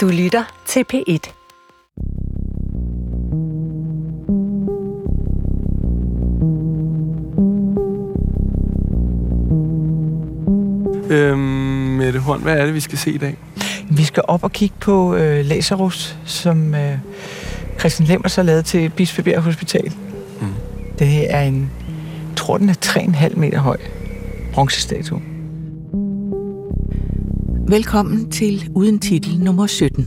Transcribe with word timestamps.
Du 0.00 0.08
lytter 0.08 0.62
til 0.66 0.84
P1. 0.92 1.32
Øhm, 11.10 11.38
Mette 11.38 12.18
Horn, 12.18 12.42
hvad 12.42 12.58
er 12.58 12.64
det, 12.64 12.74
vi 12.74 12.80
skal 12.80 12.98
se 12.98 13.10
i 13.10 13.18
dag? 13.18 13.36
Vi 13.90 14.04
skal 14.04 14.22
op 14.28 14.44
og 14.44 14.52
kigge 14.52 14.74
på 14.80 15.14
øh, 15.14 15.44
Lazarus, 15.44 16.16
som 16.24 16.74
øh, 16.74 16.98
Christian 17.78 18.08
Lemmers 18.08 18.36
har 18.36 18.42
lavet 18.42 18.64
til 18.64 18.90
Bispebjerg 18.90 19.42
Hospital. 19.42 19.92
Mm. 20.40 20.46
Det 20.98 21.34
er 21.34 21.40
en, 21.40 21.70
jeg 22.28 22.36
tror 22.36 22.58
den 22.58 22.68
er 22.68 22.74
3,5 22.84 23.36
meter 23.36 23.58
høj 23.58 23.76
bronzestatue. 24.52 25.22
Velkommen 27.70 28.30
til 28.30 28.70
Uden 28.74 28.98
Titel 28.98 29.40
nummer 29.40 29.66
17. 29.66 30.06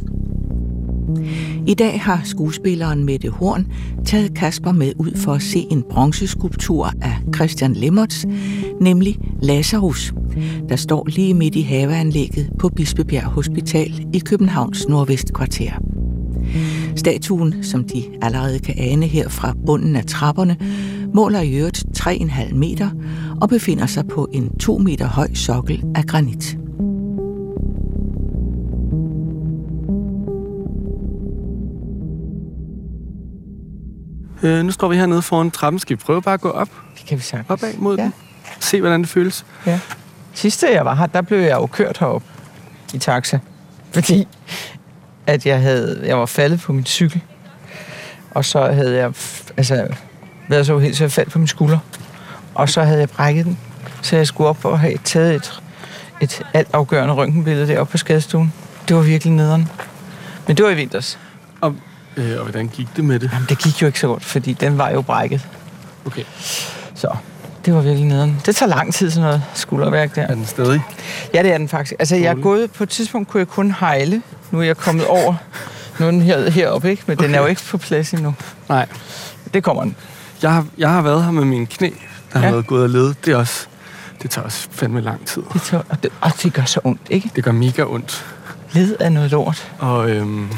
I 1.67 1.73
dag 1.73 2.01
har 2.01 2.21
skuespilleren 2.23 3.03
Mette 3.03 3.29
Horn 3.29 3.67
taget 4.05 4.33
Kasper 4.35 4.71
med 4.71 4.93
ud 4.99 5.17
for 5.17 5.33
at 5.33 5.41
se 5.41 5.67
en 5.71 5.83
bronzeskulptur 5.89 6.93
af 7.01 7.17
Christian 7.35 7.73
Lemmerts, 7.73 8.25
nemlig 8.81 9.17
Lazarus, 9.41 10.13
der 10.69 10.75
står 10.75 11.07
lige 11.07 11.33
midt 11.33 11.55
i 11.55 11.61
haveanlægget 11.61 12.49
på 12.59 12.69
Bispebjerg 12.69 13.25
Hospital 13.25 14.07
i 14.13 14.19
Københavns 14.19 14.87
nordvestkvarter. 14.87 15.71
Statuen, 16.95 17.63
som 17.63 17.83
de 17.83 18.03
allerede 18.21 18.59
kan 18.59 18.75
ane 18.77 19.07
her 19.07 19.29
fra 19.29 19.55
bunden 19.65 19.95
af 19.95 20.05
trapperne, 20.05 20.57
måler 21.13 21.41
i 21.41 21.57
øvrigt 21.57 21.85
3,5 21.97 22.55
meter 22.55 22.89
og 23.41 23.49
befinder 23.49 23.85
sig 23.85 24.07
på 24.07 24.27
en 24.33 24.57
2 24.57 24.77
meter 24.77 25.07
høj 25.07 25.33
sokkel 25.33 25.83
af 25.95 26.05
granit. 26.05 26.57
Øh, 34.43 34.63
nu 34.63 34.71
står 34.71 34.87
vi 34.87 34.95
hernede 34.97 35.21
foran 35.21 35.51
trappen. 35.51 35.79
Skal 35.79 35.97
vi 35.97 36.01
prøve 36.05 36.21
bare 36.21 36.33
at 36.33 36.41
gå 36.41 36.49
op, 36.49 36.69
Det 36.97 37.05
kan 37.07 37.17
vi 37.17 37.23
sagtens. 37.23 37.49
opad 37.49 37.73
mod 37.77 37.97
Ja. 37.97 38.03
den? 38.03 38.13
Se, 38.59 38.81
hvordan 38.81 39.01
det 39.01 39.09
føles. 39.09 39.45
Ja. 39.65 39.79
Sidste 40.33 40.71
jeg 40.73 40.85
var 40.85 40.95
her, 40.95 41.05
der 41.05 41.21
blev 41.21 41.39
jeg 41.39 41.51
jo 41.53 41.65
kørt 41.65 41.97
herop 41.97 42.23
i 42.93 42.97
taxa. 42.97 43.39
Fordi 43.91 44.27
at 45.27 45.45
jeg, 45.45 45.61
havde, 45.61 46.01
jeg 46.05 46.17
var 46.17 46.25
faldet 46.25 46.61
på 46.61 46.73
min 46.73 46.85
cykel. 46.85 47.21
Og 48.31 48.45
så 48.45 48.71
havde 48.71 48.97
jeg 48.97 49.13
altså, 49.57 49.87
været 50.49 50.65
så 50.65 50.73
uheldig, 50.75 50.97
så 50.97 51.03
jeg 51.03 51.11
faldt 51.11 51.31
på 51.31 51.39
min 51.39 51.47
skulder. 51.47 51.77
Og 52.55 52.69
så 52.69 52.83
havde 52.83 52.99
jeg 52.99 53.09
brækket 53.09 53.45
den. 53.45 53.57
Så 54.01 54.15
jeg 54.15 54.27
skulle 54.27 54.49
op 54.49 54.65
og 54.65 54.79
have 54.79 54.97
taget 55.03 55.35
et, 55.35 55.61
et 56.21 56.41
altafgørende 56.53 57.13
røntgenbillede 57.13 57.67
deroppe 57.67 57.91
på 57.91 57.97
skadestuen. 57.97 58.53
Det 58.87 58.95
var 58.95 59.01
virkelig 59.01 59.33
nederen. 59.33 59.69
Men 60.47 60.57
det 60.57 60.65
var 60.65 60.71
i 60.71 60.75
vinters. 60.75 61.19
Og, 61.61 61.75
øh, 62.17 62.37
og 62.37 62.43
hvordan 62.43 62.67
gik 62.67 62.87
det 62.95 63.03
med 63.05 63.19
det? 63.19 63.29
Jamen, 63.33 63.45
det 63.49 63.59
gik 63.59 63.81
jo 63.81 63.87
ikke 63.87 63.99
så 63.99 64.07
godt, 64.07 64.25
fordi 64.25 64.53
den 64.53 64.77
var 64.77 64.89
jo 64.89 65.01
brækket. 65.01 65.47
Okay. 66.05 66.23
Så 66.95 67.07
det 67.65 67.73
var 67.73 67.81
virkelig 67.81 68.05
nederen. 68.05 68.41
Det 68.45 68.55
tager 68.55 68.69
lang 68.69 68.93
tid, 68.93 69.11
sådan 69.11 69.23
noget 69.27 69.43
skulderværk 69.53 70.15
der. 70.15 70.21
Er 70.21 70.33
den 70.35 70.45
stadig? 70.45 70.81
Ja, 71.33 71.43
det 71.43 71.53
er 71.53 71.57
den 71.57 71.69
faktisk. 71.69 71.93
Altså, 71.99 72.15
jeg 72.15 72.25
er 72.31 72.41
gået, 72.41 72.71
på 72.71 72.83
et 72.83 72.89
tidspunkt 72.89 73.29
kunne 73.29 73.39
jeg 73.39 73.47
kun 73.47 73.75
hejle. 73.79 74.21
Nu 74.51 74.59
er 74.59 74.63
jeg 74.63 74.77
kommet 74.77 75.05
over. 75.05 75.35
Nu 75.99 76.05
er 76.07 76.11
den 76.11 76.21
her, 76.21 76.49
heroppe, 76.49 76.89
ikke? 76.89 77.03
Men 77.05 77.17
okay. 77.17 77.27
den 77.27 77.35
er 77.35 77.39
jo 77.39 77.45
ikke 77.45 77.61
på 77.69 77.77
plads 77.77 78.11
endnu. 78.11 78.35
Nej. 78.69 78.85
Det 79.53 79.63
kommer 79.63 79.83
den. 79.83 79.95
Jeg 80.41 80.53
har, 80.53 80.65
jeg 80.77 80.89
har 80.89 81.01
været 81.01 81.23
her 81.23 81.31
med 81.31 81.45
mine 81.45 81.65
knæ, 81.65 81.89
der 82.33 82.39
har 82.39 82.45
Ja. 82.45 82.51
været 82.51 82.67
gået 82.67 82.83
og 82.83 82.89
led. 82.89 83.13
Det 83.25 83.33
er 83.33 83.37
også... 83.37 83.65
Det 84.21 84.31
tager 84.31 84.45
også 84.45 84.67
fandme 84.71 85.01
lang 85.01 85.25
tid. 85.25 85.43
Det, 85.53 85.61
tager, 85.61 85.83
og 85.89 86.03
det, 86.03 86.11
og 86.21 86.31
det 86.43 86.53
gør 86.53 86.63
så 86.65 86.79
ondt, 86.83 87.01
ikke? 87.09 87.31
Det 87.35 87.43
gør 87.43 87.51
mega 87.51 87.83
ondt. 87.83 88.25
Led 88.71 88.95
er 88.99 89.09
noget 89.09 89.31
lort. 89.31 89.71
Og 89.79 90.09
øhm, 90.09 90.49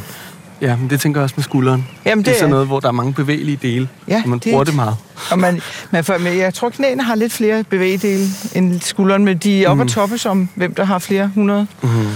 ja, 0.61 0.75
men 0.75 0.89
det 0.89 0.99
tænker 0.99 1.19
jeg 1.19 1.23
også 1.23 1.33
med 1.37 1.43
skulderen. 1.43 1.87
Jamen, 2.05 2.25
Det 2.25 2.31
er 2.31 2.35
sådan 2.37 2.49
noget, 2.49 2.67
hvor 2.67 2.79
der 2.79 2.87
er 2.87 2.91
mange 2.91 3.13
bevægelige 3.13 3.59
dele, 3.61 3.87
Ja, 4.07 4.21
og 4.23 4.29
man 4.29 4.39
det 4.39 4.47
er 4.47 4.51
bruger 4.51 4.61
et- 4.61 4.67
det 4.67 4.75
meget. 4.75 4.95
Og 5.31 5.39
man, 5.39 5.61
man 5.91 6.03
får, 6.03 6.17
men 6.17 6.37
jeg 6.37 6.53
tror, 6.53 6.69
knæene 6.69 7.03
har 7.03 7.15
lidt 7.15 7.33
flere 7.33 7.63
bevægedele 7.63 8.25
end 8.55 8.81
skulderen, 8.81 9.25
men 9.25 9.37
de 9.37 9.63
er 9.65 9.69
oppe 9.69 9.83
Mhm. 9.83 9.87
at 9.87 9.93
toppe 9.93 10.17
som, 10.17 10.49
hvem 10.55 10.73
der 10.75 10.83
har 10.85 10.99
flere 10.99 11.31
hundrede 11.35 11.67
Mm-hmm. 11.81 12.07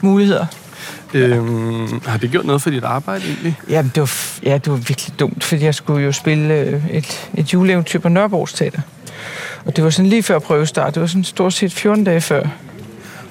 muligheder. 0.00 0.46
Øhm, 1.14 2.00
har 2.06 2.18
det 2.18 2.30
gjort 2.30 2.44
noget 2.44 2.62
for 2.62 2.70
dit 2.70 2.84
arbejde 2.84 3.24
egentlig? 3.24 3.56
Jamen, 3.68 3.92
det 3.94 4.00
var, 4.00 4.10
ja, 4.42 4.54
det 4.58 4.70
var 4.72 4.76
virkelig 4.78 5.20
dumt, 5.20 5.44
fordi 5.44 5.64
jeg 5.64 5.74
skulle 5.74 6.04
jo 6.04 6.12
spille 6.12 6.54
øh, 6.54 6.82
et, 6.90 7.28
et 7.34 7.52
juleeventyr 7.54 7.98
på 7.98 8.08
Nørrebros 8.08 8.52
Teater. 8.52 8.80
Og 9.64 9.76
det 9.76 9.84
var 9.84 9.90
sådan 9.90 10.08
lige 10.08 10.22
før 10.22 10.38
prøvestart. 10.38 10.94
Det 10.94 11.00
var 11.00 11.06
sådan 11.06 11.24
stort 11.24 11.52
set 11.54 11.72
14 11.72 12.04
dage 12.04 12.20
før. 12.20 12.42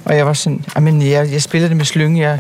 Og 0.06 0.16
jeg 0.18 0.26
var 0.26 0.34
sådan, 0.34 0.66
jamen, 0.76 1.02
jeg, 1.02 1.32
jeg 1.32 1.42
spiller 1.42 1.68
det 1.68 1.78
med 1.78 1.86
slynge. 1.86 2.22
Jeg, 2.30 2.40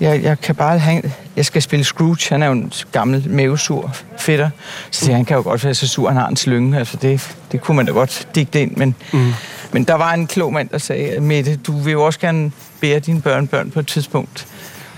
jeg, 0.00 0.22
jeg 0.22 0.40
kan 0.40 0.54
bare 0.54 0.78
have, 0.78 1.02
jeg 1.36 1.44
skal 1.44 1.62
spille 1.62 1.84
Scrooge. 1.84 2.18
Han 2.28 2.42
er 2.42 2.46
jo 2.46 2.52
en 2.52 2.72
gammel 2.92 3.30
mavesur 3.30 3.94
fætter. 4.18 4.50
Så 4.90 5.04
siger 5.04 5.16
han 5.16 5.24
kan 5.24 5.36
jo 5.36 5.42
godt 5.42 5.64
være 5.64 5.74
så 5.74 5.88
sur, 5.88 6.08
han 6.08 6.16
har 6.16 6.28
en 6.28 6.36
slynge. 6.36 6.78
Altså, 6.78 6.96
det, 6.96 7.36
det 7.52 7.60
kunne 7.60 7.76
man 7.76 7.86
da 7.86 7.92
godt 7.92 8.28
digte 8.34 8.62
ind. 8.62 8.76
Men, 8.76 8.94
Mm. 9.12 9.32
men 9.72 9.84
der 9.84 9.94
var 9.94 10.12
en 10.14 10.26
klog 10.26 10.52
mand, 10.52 10.68
der 10.68 10.78
sagde, 10.78 11.20
Mette, 11.20 11.56
du 11.56 11.78
vil 11.78 11.92
jo 11.92 12.02
også 12.04 12.18
gerne 12.20 12.52
bære 12.80 12.98
dine 12.98 13.20
børnebørn 13.22 13.70
på 13.70 13.80
et 13.80 13.86
tidspunkt. 13.86 14.46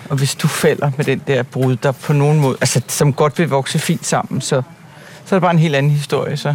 Og 0.09 0.17
hvis 0.17 0.35
du 0.35 0.49
falder 0.49 0.91
med 0.97 1.05
den 1.05 1.23
der 1.27 1.43
brud, 1.43 1.77
der 1.77 1.93
på 1.93 2.13
nogen 2.13 2.41
måde, 2.41 2.57
altså 2.61 2.81
som 2.89 3.13
godt 3.13 3.39
vil 3.39 3.49
vokse 3.49 3.79
fint 3.79 4.07
sammen, 4.07 4.41
så, 4.41 4.63
så 5.25 5.35
er 5.35 5.39
det 5.39 5.43
bare 5.43 5.51
en 5.51 5.59
helt 5.59 5.77
anden 5.77 5.93
historie. 5.93 6.37
Så, 6.37 6.55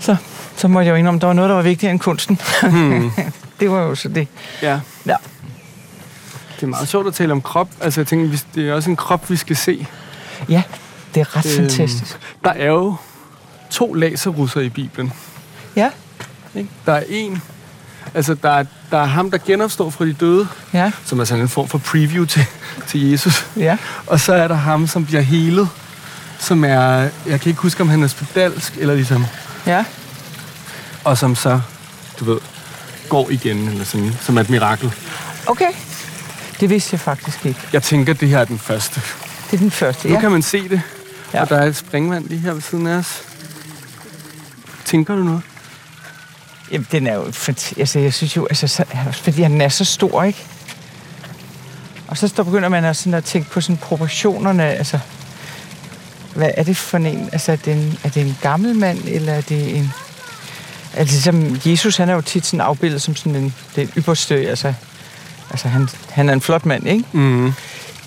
så, 0.00 0.16
så 0.56 0.68
må 0.68 0.80
jeg 0.80 0.90
jo 0.90 0.94
indrømme, 0.94 1.20
der 1.20 1.26
var 1.26 1.34
noget, 1.34 1.48
der 1.48 1.54
var 1.56 1.62
vigtigere 1.62 1.90
end 1.90 2.00
kunsten. 2.00 2.40
Hmm. 2.62 3.10
det 3.60 3.70
var 3.70 3.82
jo 3.82 3.94
så 3.94 4.08
det. 4.08 4.28
Ja. 4.62 4.80
Ja. 5.06 5.14
Det 6.56 6.62
er 6.62 6.66
meget 6.66 6.88
sjovt 6.88 7.06
at 7.06 7.14
tale 7.14 7.32
om 7.32 7.42
krop. 7.42 7.68
Altså, 7.80 8.00
jeg 8.00 8.06
tænker, 8.06 8.38
det 8.54 8.68
er 8.68 8.74
også 8.74 8.90
en 8.90 8.96
krop, 8.96 9.30
vi 9.30 9.36
skal 9.36 9.56
se. 9.56 9.86
Ja, 10.48 10.62
det 11.14 11.20
er 11.20 11.36
ret 11.36 11.46
Øhm, 11.58 11.68
fantastisk. 11.68 12.18
Der 12.44 12.50
er 12.50 12.66
jo 12.66 12.96
to 13.70 13.94
laserrusser 13.94 14.60
i 14.60 14.68
Bibelen. 14.68 15.12
Ja, 15.76 15.90
Ikke? 16.54 16.68
Der 16.86 16.92
er 16.92 17.02
en, 17.08 17.42
altså 18.14 18.34
der 18.34 18.50
er, 18.50 18.64
der 18.90 18.98
er 18.98 19.04
ham, 19.04 19.30
der 19.30 19.38
genopstår 19.46 19.90
fra 19.90 20.04
de 20.04 20.12
døde, 20.12 20.48
ja, 20.72 20.92
som 21.04 21.20
er 21.20 21.24
sådan 21.24 21.42
en 21.42 21.48
form 21.48 21.68
for 21.68 21.78
preview 21.78 22.24
til, 22.24 22.44
til 22.88 23.10
Jesus. 23.10 23.46
ja. 23.56 23.78
Og 24.06 24.20
så 24.20 24.34
er 24.34 24.48
der 24.48 24.54
ham, 24.54 24.86
som 24.86 25.06
bliver 25.06 25.20
helet, 25.22 25.68
som 26.38 26.64
er, 26.64 27.08
jeg 27.26 27.40
kan 27.40 27.48
ikke 27.50 27.60
huske, 27.60 27.80
om 27.82 27.88
han 27.88 28.02
er 28.02 28.06
spedalsk, 28.08 28.74
eller 28.78 28.94
ligesom, 28.94 29.24
Ja, 29.66 29.84
og 31.04 31.18
som 31.18 31.34
så, 31.34 31.60
du 32.20 32.24
ved, 32.24 32.38
går 33.08 33.30
igen, 33.30 33.68
eller 33.68 33.84
sådan, 33.84 34.16
som 34.20 34.36
er 34.36 34.40
et 34.40 34.50
mirakel. 34.50 34.92
okay. 35.46 35.70
Det 36.60 36.70
vidste 36.70 36.88
jeg 36.94 37.00
faktisk 37.00 37.46
ikke. 37.46 37.60
Jeg 37.72 37.82
tænker, 37.82 38.12
det 38.14 38.28
her 38.28 38.38
er 38.38 38.44
den 38.44 38.58
første. 38.58 39.00
Det 39.50 39.56
er 39.56 39.58
den 39.58 39.70
første, 39.70 40.08
Nu 40.08 40.14
ja. 40.14 40.20
kan 40.20 40.30
man 40.30 40.42
se 40.42 40.68
det, 40.68 40.82
Ja. 41.34 41.40
og 41.42 41.48
der 41.48 41.56
er 41.58 41.66
et 41.66 41.76
springvand 41.76 42.28
lige 42.28 42.40
her 42.40 42.52
ved 42.52 42.60
siden 42.60 42.86
af 42.86 42.96
os. 42.96 43.22
Tænker 44.84 45.14
du 45.16 45.22
noget? 45.24 45.42
Jamen, 46.72 46.86
den 46.92 47.06
er 47.06 47.14
jo... 47.14 47.24
Altså, 47.78 47.98
jeg 47.98 48.14
synes 48.14 48.36
jo, 48.36 48.46
altså, 48.46 48.68
så, 48.68 48.84
fordi 49.12 49.42
den 49.42 49.60
er 49.60 49.68
så 49.68 49.84
stor, 49.84 50.22
ikke? 50.22 50.44
Og 52.08 52.18
så 52.18 52.28
står 52.28 52.42
begynder 52.42 52.68
man 52.68 52.84
at, 52.84 52.96
sådan 52.96 53.14
at 53.14 53.24
tænke 53.24 53.50
på 53.50 53.60
sådan 53.60 53.76
proportionerne, 53.76 54.64
altså... 54.64 54.98
Hvad 56.34 56.50
er 56.54 56.62
det 56.62 56.76
for 56.76 56.98
en? 56.98 57.28
Altså, 57.32 57.52
er 57.52 57.56
det 57.56 57.72
en, 57.72 57.98
er 58.04 58.08
det 58.08 58.22
en 58.22 58.38
gammel 58.42 58.76
mand, 58.76 58.98
eller 59.06 59.32
er 59.32 59.40
det 59.40 59.76
en... 59.76 59.92
Altså, 60.94 61.22
som 61.22 61.56
Jesus, 61.64 61.96
han 61.96 62.08
er 62.08 62.14
jo 62.14 62.20
tit 62.20 62.46
sådan 62.46 62.60
afbildet 62.60 63.02
som 63.02 63.16
sådan 63.16 63.34
en, 63.34 63.54
den 63.76 63.90
ypperste, 63.96 64.34
altså... 64.34 64.74
Altså, 65.50 65.68
han, 65.68 65.88
han 66.10 66.28
er 66.28 66.32
en 66.32 66.40
flot 66.40 66.66
mand, 66.66 66.88
ikke? 66.88 67.04
Mm. 67.12 67.52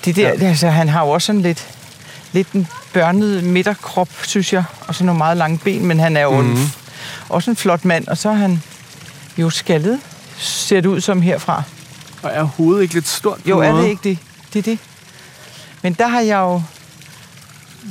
Det 0.05 0.15
der, 0.15 0.29
ja. 0.29 0.45
altså, 0.47 0.69
han 0.69 0.89
har 0.89 1.03
jo 1.05 1.09
også 1.09 1.25
sådan 1.25 1.41
lidt, 1.41 1.67
lidt 2.31 2.51
en 2.51 2.67
børnet 2.93 3.43
midterkrop, 3.43 4.09
synes 4.23 4.53
jeg, 4.53 4.63
og 4.87 4.95
så 4.95 5.03
nogle 5.03 5.17
meget 5.17 5.37
lange 5.37 5.57
ben, 5.57 5.85
men 5.85 5.99
han 5.99 6.17
er 6.17 6.21
jo 6.21 6.41
mm. 6.41 6.51
En, 6.51 6.73
også 7.29 7.51
en 7.51 7.55
flot 7.57 7.85
mand, 7.85 8.07
og 8.07 8.17
så 8.17 8.29
er 8.29 8.33
han 8.33 8.63
jo 9.37 9.49
skaldet, 9.49 9.99
ser 10.37 10.81
det 10.81 10.89
ud 10.89 11.01
som 11.01 11.21
herfra. 11.21 11.63
Og 12.23 12.31
er 12.33 12.43
hovedet 12.43 12.81
ikke 12.81 12.93
lidt 12.93 13.07
stort? 13.07 13.39
Jo, 13.45 13.59
er 13.59 13.71
det 13.71 13.87
ikke 13.87 14.09
det? 14.09 14.17
Det 14.53 14.59
er 14.59 14.63
det. 14.63 14.79
Men 15.81 15.93
der 15.93 16.07
har 16.07 16.21
jeg 16.21 16.37
jo 16.37 16.61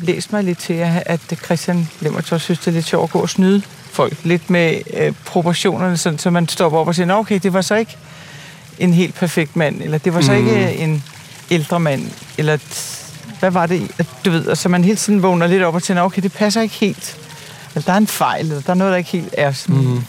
læst 0.02 0.32
mig 0.32 0.44
lidt 0.44 0.58
til, 0.58 0.74
at 1.06 1.20
Christian 1.44 1.88
Lemmertov 2.00 2.38
synes, 2.38 2.58
det 2.58 2.66
er 2.66 2.72
lidt 2.72 2.86
sjovt 2.86 3.04
at 3.04 3.10
gå 3.10 3.18
og 3.18 3.28
snyde 3.30 3.62
folk 3.92 4.16
lidt 4.24 4.50
med 4.50 4.78
øh, 4.94 5.12
proportionerne, 5.24 5.96
sådan, 5.96 6.18
så 6.18 6.30
man 6.30 6.48
stopper 6.48 6.78
op 6.78 6.88
og 6.88 6.94
siger, 6.94 7.06
"Nå, 7.06 7.14
okay, 7.14 7.40
det 7.42 7.52
var 7.52 7.60
så 7.60 7.74
ikke 7.74 7.96
en 8.78 8.92
helt 8.94 9.14
perfekt 9.14 9.56
mand, 9.56 9.82
eller 9.82 9.98
det 9.98 10.14
var 10.14 10.20
så 10.20 10.32
Mm. 10.32 10.38
ikke 10.38 10.74
en 10.78 11.04
ældre 11.50 11.80
mand, 11.80 12.10
eller 12.38 12.58
hvad 13.40 13.50
var 13.50 13.66
det, 13.66 13.90
at 13.98 14.06
du 14.24 14.30
ved, 14.30 14.46
og 14.46 14.56
så 14.56 14.68
man 14.68 14.84
hele 14.84 14.96
tiden 14.96 15.22
vågner 15.22 15.46
lidt 15.46 15.62
op 15.62 15.74
og 15.74 15.82
tænker, 15.82 16.02
okay, 16.02 16.22
det 16.22 16.32
passer 16.32 16.60
ikke 16.60 16.74
helt. 16.74 17.16
Eller 17.74 17.84
der 17.86 17.92
er 17.92 17.96
en 17.96 18.06
fejl, 18.06 18.40
eller 18.46 18.60
der 18.60 18.70
er 18.70 18.74
noget, 18.74 18.90
der 18.90 18.96
ikke 18.98 19.10
helt 19.10 19.34
er 19.38 19.52
sådan. 19.52 19.76
Mm. 19.76 20.00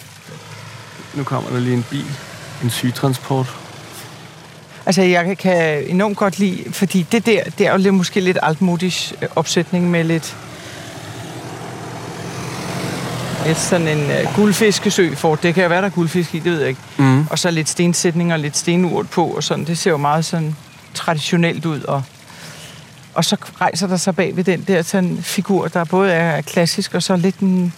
Nu 1.13 1.23
kommer 1.23 1.49
der 1.49 1.59
lige 1.59 1.73
en 1.73 1.85
bil. 1.89 2.05
En 2.63 2.69
sygetransport. 2.69 3.55
Altså, 4.85 5.01
jeg 5.01 5.37
kan 5.37 5.83
enormt 5.87 6.17
godt 6.17 6.39
lide, 6.39 6.63
fordi 6.73 7.05
det 7.11 7.25
der, 7.25 7.43
det 7.57 7.67
er 7.67 7.71
jo 7.71 7.77
lidt, 7.77 7.93
måske 7.93 8.19
lidt 8.19 8.37
altmodisk 8.41 9.13
øh, 9.21 9.27
opsætning 9.35 9.91
med 9.91 10.03
lidt 10.03 10.35
et 13.47 13.57
sådan 13.57 13.87
en 13.87 14.05
uh, 14.27 14.35
guldfiskesø 14.35 15.15
for. 15.15 15.35
Det 15.35 15.53
kan 15.53 15.63
jo 15.63 15.69
være, 15.69 15.81
der 15.81 15.85
er 15.87 15.91
guldfisk 15.91 16.35
i, 16.35 16.39
det 16.39 16.51
ved 16.51 16.59
jeg 16.59 16.69
ikke. 16.69 16.81
Mm. 16.97 17.27
Og 17.29 17.39
så 17.39 17.51
lidt 17.51 17.69
stensætninger 17.69 18.35
og 18.35 18.39
lidt 18.39 18.57
stenurt 18.57 19.09
på 19.09 19.25
og 19.25 19.43
sådan. 19.43 19.65
Det 19.65 19.77
ser 19.77 19.91
jo 19.91 19.97
meget 19.97 20.25
sådan 20.25 20.55
traditionelt 20.93 21.65
ud, 21.65 21.81
og, 21.81 22.03
og 23.13 23.25
så 23.25 23.37
rejser 23.61 23.87
der 23.87 23.97
sig 23.97 24.15
bag 24.15 24.35
ved 24.35 24.43
den 24.43 24.61
der 24.67 24.81
sådan 24.81 25.17
figur, 25.21 25.67
der 25.67 25.83
både 25.83 26.11
er 26.11 26.41
klassisk, 26.41 26.93
og 26.93 27.03
så 27.03 27.15
lidt 27.15 27.37
en, 27.39 27.73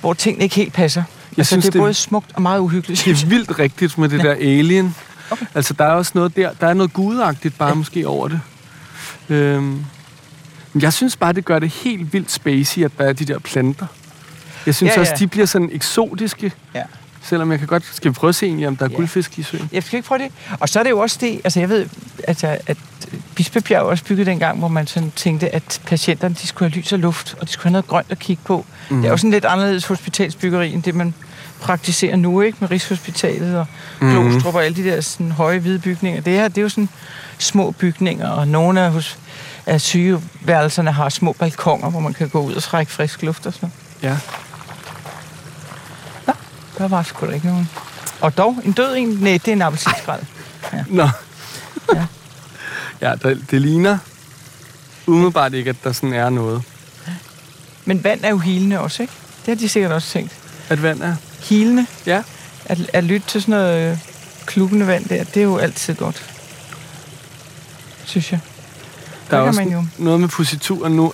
hvor 0.00 0.12
tingene 0.14 0.44
ikke 0.44 0.56
helt 0.56 0.72
passer. 0.72 1.02
Jeg 1.32 1.38
altså, 1.38 1.50
synes, 1.50 1.64
det 1.64 1.68
er 1.68 1.72
det- 1.72 1.80
både 1.80 1.94
smukt 1.94 2.30
og 2.34 2.42
meget 2.42 2.60
uhyggeligt. 2.60 3.04
Det 3.04 3.22
er 3.22 3.26
vildt 3.26 3.58
rigtigt 3.58 3.98
med 3.98 4.08
det 4.08 4.18
Ja. 4.18 4.22
der 4.22 4.32
alien. 4.34 4.94
Okay. 5.30 5.46
Altså, 5.54 5.74
der 5.74 5.84
er 5.84 5.90
også 5.92 6.12
noget 6.14 6.36
der. 6.36 6.50
Der 6.60 6.66
er 6.66 6.74
noget 6.74 6.92
gudagtigt 6.92 7.58
bare 7.58 7.68
Ja. 7.68 7.74
måske 7.74 8.08
over 8.08 8.28
det. 8.28 8.40
Øhm, 9.28 9.84
men 10.72 10.82
jeg 10.82 10.92
synes 10.92 11.16
bare, 11.16 11.32
det 11.32 11.44
gør 11.44 11.58
det 11.58 11.70
helt 11.70 12.12
vildt 12.12 12.30
spacey, 12.32 12.84
at 12.84 12.92
der 12.98 13.04
er 13.04 13.12
de 13.12 13.24
der 13.24 13.38
planter. 13.38 13.86
Jeg 14.66 14.74
synes 14.74 14.90
Ja, 14.90 14.94
ja, 14.94 15.00
også, 15.00 15.14
de 15.18 15.26
bliver 15.26 15.46
sådan 15.46 15.68
eksotiske. 15.72 16.52
Ja. 16.74 16.82
Selvom 17.24 17.50
jeg 17.50 17.58
kan 17.58 17.68
godt... 17.68 17.84
Skal 17.92 18.10
vi 18.10 18.14
prøve 18.14 18.28
at 18.28 18.34
se 18.34 18.46
egentlig, 18.46 18.68
om 18.68 18.76
der 18.76 18.84
er 18.84 18.88
Ja. 18.90 18.96
guldfisk 18.96 19.38
i 19.38 19.42
søen? 19.42 19.68
Jeg 19.72 19.82
skal 19.82 19.96
ikke 19.96 20.06
prøve 20.08 20.18
det. 20.18 20.32
Og 20.60 20.68
så 20.68 20.78
er 20.78 20.82
det 20.82 20.90
jo 20.90 20.98
også 20.98 21.18
det, 21.20 21.40
altså 21.44 21.60
jeg 21.60 21.68
ved, 21.68 21.86
altså, 22.28 22.58
at 22.66 22.76
Bispebjerg 23.34 23.78
er 23.82 23.84
også 23.90 24.04
bygget 24.04 24.26
dengang, 24.26 24.58
hvor 24.58 24.68
man 24.68 24.86
sådan 24.86 25.12
tænkte, 25.16 25.54
at 25.54 25.80
patienterne 25.86 26.34
de 26.42 26.46
skulle 26.46 26.70
have 26.72 26.80
lys 26.80 26.92
og 26.92 26.98
luft, 26.98 27.34
og 27.40 27.46
de 27.46 27.52
skulle 27.52 27.64
have 27.64 27.72
noget 27.72 27.86
grønt 27.86 28.06
at 28.10 28.18
kigge 28.18 28.42
på. 28.46 28.66
Mm. 28.90 28.96
Det 28.96 29.06
er 29.06 29.10
jo 29.10 29.16
sådan 29.16 29.30
lidt 29.30 29.44
anderledes 29.44 29.86
hospitalsbyggeri, 29.86 30.72
end 30.72 30.82
det 30.82 30.94
man 30.94 31.14
praktiserer 31.60 32.16
nu, 32.16 32.40
ikke? 32.40 32.58
Med 32.60 32.70
Rigshospitalet 32.70 33.58
og 33.58 33.66
Mhm. 34.00 34.10
mm. 34.10 34.28
Glostrup 34.30 34.54
og 34.54 34.64
alle 34.64 34.76
de 34.76 34.84
der 34.90 35.00
sådan, 35.00 35.32
høje, 35.32 35.58
hvide 35.58 35.78
bygninger. 35.78 36.20
Det 36.20 36.32
her, 36.32 36.48
det 36.48 36.58
er 36.58 36.62
jo 36.62 36.68
sådan 36.68 36.88
små 37.38 37.70
bygninger, 37.70 38.28
og 38.28 38.48
nogle 38.48 38.80
af, 38.80 38.92
hos, 38.92 39.18
af 39.66 39.80
sygeværelserne 39.80 40.92
har 40.92 41.08
små 41.08 41.32
balkonger, 41.32 41.90
hvor 41.90 42.00
man 42.00 42.14
kan 42.14 42.28
gå 42.28 42.40
ud 42.40 42.54
og 42.54 42.62
trække 42.62 42.92
frisk 42.92 43.22
luft 43.22 43.46
og 43.46 43.52
sådan 43.52 43.70
noget. 44.02 44.12
Ja. 44.14 44.18
Der 46.82 46.88
var 46.88 47.02
sgu 47.02 47.26
da 47.26 47.32
ikke 47.32 47.46
nogen. 47.46 47.68
Og 48.20 48.36
dog, 48.36 48.56
en 48.64 48.72
død 48.72 48.96
en? 48.96 49.08
Nej, 49.08 49.32
det 49.32 49.48
er 49.48 49.52
en 49.52 49.62
appelsinskrald. 49.62 50.22
Nå. 50.86 51.08
Ja. 51.94 52.06
ja, 53.00 53.14
der, 53.22 53.36
det 53.50 53.60
ligner 53.60 53.98
umiddelbart 55.06 55.54
ikke, 55.54 55.70
at 55.70 55.76
der 55.84 55.92
sådan 55.92 56.12
er 56.12 56.30
noget. 56.30 56.62
Men 57.84 58.04
vand 58.04 58.20
er 58.24 58.28
jo 58.28 58.38
hilende 58.38 58.80
også, 58.80 59.02
ikke? 59.02 59.14
Det 59.46 59.48
har 59.48 59.54
de 59.54 59.68
sikkert 59.68 59.92
også 59.92 60.08
tænkt. 60.08 60.32
At 60.68 60.82
vand 60.82 61.02
er... 61.02 61.16
Hilende. 61.40 61.86
Ja. 62.06 62.22
At, 62.64 62.90
at 62.92 63.04
lytte 63.04 63.28
til 63.28 63.42
sådan 63.42 63.52
noget 63.52 63.92
øh, 63.92 63.98
klukkende 64.46 64.86
vand 64.86 65.04
der, 65.04 65.24
det 65.24 65.36
er 65.36 65.44
jo 65.44 65.56
altid 65.56 65.94
godt. 65.94 66.32
Synes 68.04 68.32
jeg. 68.32 68.40
Der 69.30 69.36
er 69.36 69.40
kan 69.40 69.48
også 69.48 69.60
man 69.60 69.72
jo. 69.72 69.84
noget 69.98 70.20
med 70.20 70.28
posituren 70.28 70.96
nu. 70.96 71.12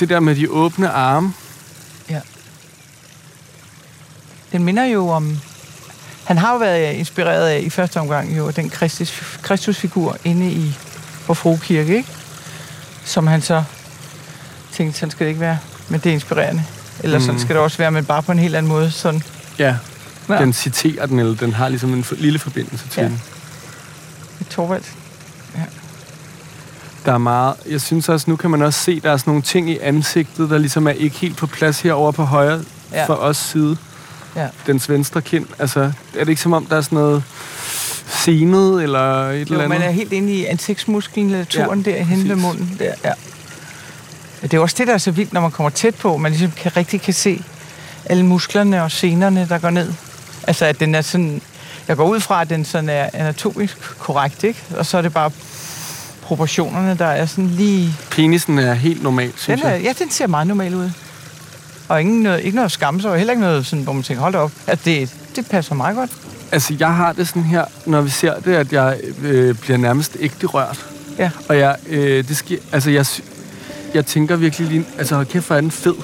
Det 0.00 0.08
der 0.08 0.20
med 0.20 0.36
de 0.36 0.50
åbne 0.50 0.90
arme. 0.90 1.32
Den 4.52 4.64
minder 4.64 4.84
jo 4.84 5.08
om... 5.08 5.38
Han 6.24 6.38
har 6.38 6.52
jo 6.52 6.58
været 6.58 6.92
inspireret 6.94 7.48
af 7.48 7.60
i 7.60 7.70
første 7.70 8.00
omgang 8.00 8.36
jo 8.38 8.50
den 8.50 8.70
Kristus, 8.70 9.22
Kristusfigur 9.42 10.16
inde 10.24 10.50
i 10.52 10.76
vor 11.26 11.34
Frue 11.34 11.58
Kirke, 11.58 11.96
ikke? 11.96 12.08
Som 13.04 13.26
han 13.26 13.42
så 13.42 13.64
tænkte, 14.72 14.98
sådan 14.98 15.10
skal 15.10 15.24
det 15.24 15.28
ikke 15.30 15.40
være. 15.40 15.58
Men 15.88 16.00
det 16.00 16.10
er 16.10 16.14
inspirerende. 16.14 16.64
Eller 17.02 17.18
sådan 17.18 17.34
Mm. 17.34 17.40
skal 17.40 17.54
det 17.56 17.62
også 17.62 17.78
være, 17.78 17.90
men 17.90 18.04
bare 18.04 18.22
på 18.22 18.32
en 18.32 18.38
helt 18.38 18.56
anden 18.56 18.72
måde. 18.72 18.90
Sådan. 18.90 19.22
Ja. 19.58 19.76
Ja. 20.28 20.38
Den 20.38 20.52
citerer 20.52 21.06
den, 21.06 21.18
eller 21.18 21.34
den 21.36 21.52
har 21.52 21.68
ligesom 21.68 21.92
en 21.94 22.04
lille 22.18 22.38
forbindelse 22.38 22.88
til 22.88 23.00
Ja. 23.00 23.02
ja. 23.02 23.08
den. 23.08 23.22
Torvald. 24.50 24.82
Der 27.06 27.12
er 27.12 27.18
meget... 27.18 27.54
Jeg 27.68 27.80
synes 27.80 28.08
også, 28.08 28.30
nu 28.30 28.36
kan 28.36 28.50
man 28.50 28.62
også 28.62 28.80
se, 28.80 29.00
der 29.00 29.10
er 29.12 29.16
sådan 29.16 29.30
nogle 29.30 29.42
ting 29.42 29.70
i 29.70 29.78
ansigtet, 29.78 30.50
der 30.50 30.58
ligesom 30.58 30.86
er 30.86 30.90
ikke 30.92 31.16
helt 31.16 31.36
på 31.36 31.46
plads 31.46 31.80
herovre 31.80 32.12
på 32.12 32.24
højre 32.24 32.64
Ja. 32.92 32.98
ja. 33.00 33.06
for 33.06 33.14
os 33.14 33.36
side. 33.36 33.76
Ja. 34.36 34.46
Dens 34.66 34.88
venstre 34.88 35.22
kind. 35.22 35.46
Altså, 35.58 35.80
er 35.80 36.18
det 36.20 36.28
ikke 36.28 36.42
som 36.42 36.52
om, 36.52 36.66
der 36.66 36.76
er 36.76 36.80
sådan 36.80 36.98
noget 36.98 37.22
senet 38.08 38.82
eller 38.82 39.28
et 39.30 39.40
eller 39.40 39.54
Jo, 39.54 39.60
andet? 39.60 39.68
man 39.68 39.82
er 39.82 39.90
helt 39.90 40.12
inde 40.12 40.32
i 40.32 40.44
ansigtsmuskulaturen 40.44 41.80
ja, 41.86 41.90
Ja, 41.90 41.98
derhen 41.98 42.28
ved 42.28 42.36
munden. 42.36 42.76
Der, 42.78 42.84
ja. 43.04 43.12
Ja, 44.42 44.46
Det 44.46 44.54
er 44.54 44.60
også 44.60 44.76
det, 44.78 44.86
der 44.86 44.94
er 44.94 44.98
så 44.98 45.10
vildt, 45.10 45.32
når 45.32 45.40
man 45.40 45.50
kommer 45.50 45.70
tæt 45.70 45.94
på. 45.94 46.16
Man 46.16 46.32
ligesom 46.32 46.50
kan, 46.56 46.76
rigtig 46.76 47.00
kan 47.00 47.14
se 47.14 47.42
alle 48.04 48.24
musklerne 48.26 48.82
og 48.82 48.90
senerne, 48.90 49.46
der 49.48 49.58
går 49.58 49.70
ned. 49.70 49.92
Altså, 50.42 50.64
at 50.64 50.80
den 50.80 50.94
er 50.94 51.00
sådan... 51.02 51.42
Jeg 51.88 51.96
går 51.96 52.08
ud 52.08 52.20
fra, 52.20 52.40
at 52.40 52.50
den 52.50 52.64
sådan 52.64 52.88
er 52.88 53.08
anatomisk 53.12 53.78
korrekt, 53.98 54.44
ikke? 54.44 54.60
Og 54.76 54.86
så 54.86 54.98
er 54.98 55.02
det 55.02 55.12
bare 55.12 55.30
proportionerne, 56.22 56.96
der 56.98 57.06
er 57.06 57.26
sådan 57.26 57.46
lige... 57.50 57.94
Penisen 58.10 58.58
er 58.58 58.74
helt 58.74 59.02
normal, 59.02 59.32
synes 59.36 59.60
Den 59.60 59.68
er, 59.70 59.74
jeg. 59.74 59.82
ja, 59.82 59.92
den 59.98 60.10
ser 60.10 60.26
meget 60.26 60.46
normal 60.46 60.74
ud. 60.74 60.90
Og 61.90 62.00
ingen 62.00 62.22
noget, 62.22 62.44
ikke 62.44 62.54
noget 62.54 62.66
at 62.66 62.72
skamme 62.72 63.00
sig 63.00 63.10
over. 63.10 63.18
Heller 63.18 63.32
ikke 63.32 63.40
noget, 63.40 63.66
sådan, 63.66 63.84
hvor 63.84 63.92
man 63.92 64.02
tænker, 64.02 64.22
hold 64.22 64.32
da 64.32 64.38
op. 64.38 64.52
At 64.66 64.84
det, 64.84 65.14
det 65.36 65.46
passer 65.46 65.74
meget 65.74 65.96
godt. 65.96 66.10
Altså, 66.52 66.76
jeg 66.80 66.94
har 66.94 67.12
det 67.12 67.28
sådan 67.28 67.42
her, 67.42 67.64
når 67.86 68.00
vi 68.00 68.10
ser 68.10 68.40
det, 68.40 68.54
at 68.54 68.72
jeg 68.72 68.98
øh, 69.22 69.54
bliver 69.58 69.76
nærmest 69.76 70.16
ægte 70.20 70.46
rørt. 70.46 70.86
Ja. 71.18 71.30
Og 71.48 71.58
jeg, 71.58 71.76
øh, 71.88 72.28
det 72.28 72.36
sker, 72.36 72.58
altså, 72.72 72.90
jeg, 72.90 73.06
jeg 73.94 74.06
tænker 74.06 74.36
virkelig 74.36 74.68
lige, 74.68 74.84
altså, 74.98 75.14
hold 75.14 75.26
kæft, 75.26 75.46
hvor 75.46 75.56
er 75.56 75.60
den 75.60 75.70
fed. 75.70 75.94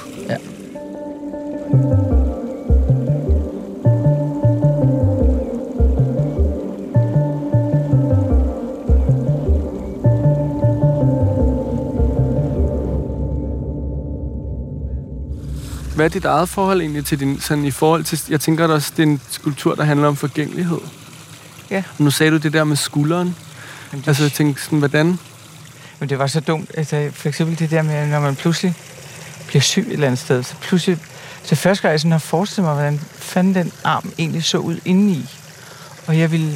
Hvad 15.96 16.04
er 16.04 16.08
dit 16.08 16.24
eget 16.24 16.48
forhold 16.48 16.80
egentlig 16.80 17.06
til 17.06 17.20
din, 17.20 17.40
sådan 17.40 17.64
i 17.64 17.70
forhold 17.70 18.04
til, 18.04 18.22
jeg 18.28 18.40
tænker 18.40 18.68
også, 18.68 18.92
det 18.96 19.02
er 19.02 19.06
en 19.06 19.20
skulptur, 19.30 19.74
der 19.74 19.84
handler 19.84 20.08
om 20.08 20.16
forgængelighed. 20.16 20.78
Ja. 21.70 21.82
Nu 21.98 22.10
sagde 22.10 22.32
du 22.32 22.36
det 22.36 22.52
der 22.52 22.64
med 22.64 22.76
skulderen. 22.76 23.36
Jamen, 23.92 24.02
det, 24.02 24.08
Altså, 24.08 24.22
jeg 24.22 24.32
tænkte 24.32 24.62
sådan, 24.62 24.78
hvordan? 24.78 25.18
Men 25.98 26.08
det 26.08 26.18
var 26.18 26.26
så 26.26 26.40
dumt. 26.40 26.70
Altså, 26.74 27.10
for 27.12 27.28
eksempel 27.28 27.58
det 27.58 27.70
der 27.70 27.82
med, 27.82 28.06
når 28.06 28.20
man 28.20 28.36
pludselig 28.36 28.74
bliver 29.46 29.62
syg 29.62 29.80
et 29.86 29.92
eller 29.92 30.06
andet 30.06 30.20
sted. 30.20 30.42
Så 30.42 30.54
pludselig... 30.60 30.98
Så 31.42 31.54
første 31.54 31.82
gang 31.82 31.92
jeg 31.92 32.00
sådan 32.00 32.12
har 32.12 32.18
forestillet 32.18 32.68
mig, 32.68 32.74
hvordan 32.74 33.00
fanden 33.14 33.54
den 33.54 33.72
arm 33.84 34.12
egentlig 34.18 34.44
så 34.44 34.58
ud 34.58 34.78
indeni. 34.84 35.28
Og 36.06 36.18
jeg 36.18 36.32
ville 36.32 36.52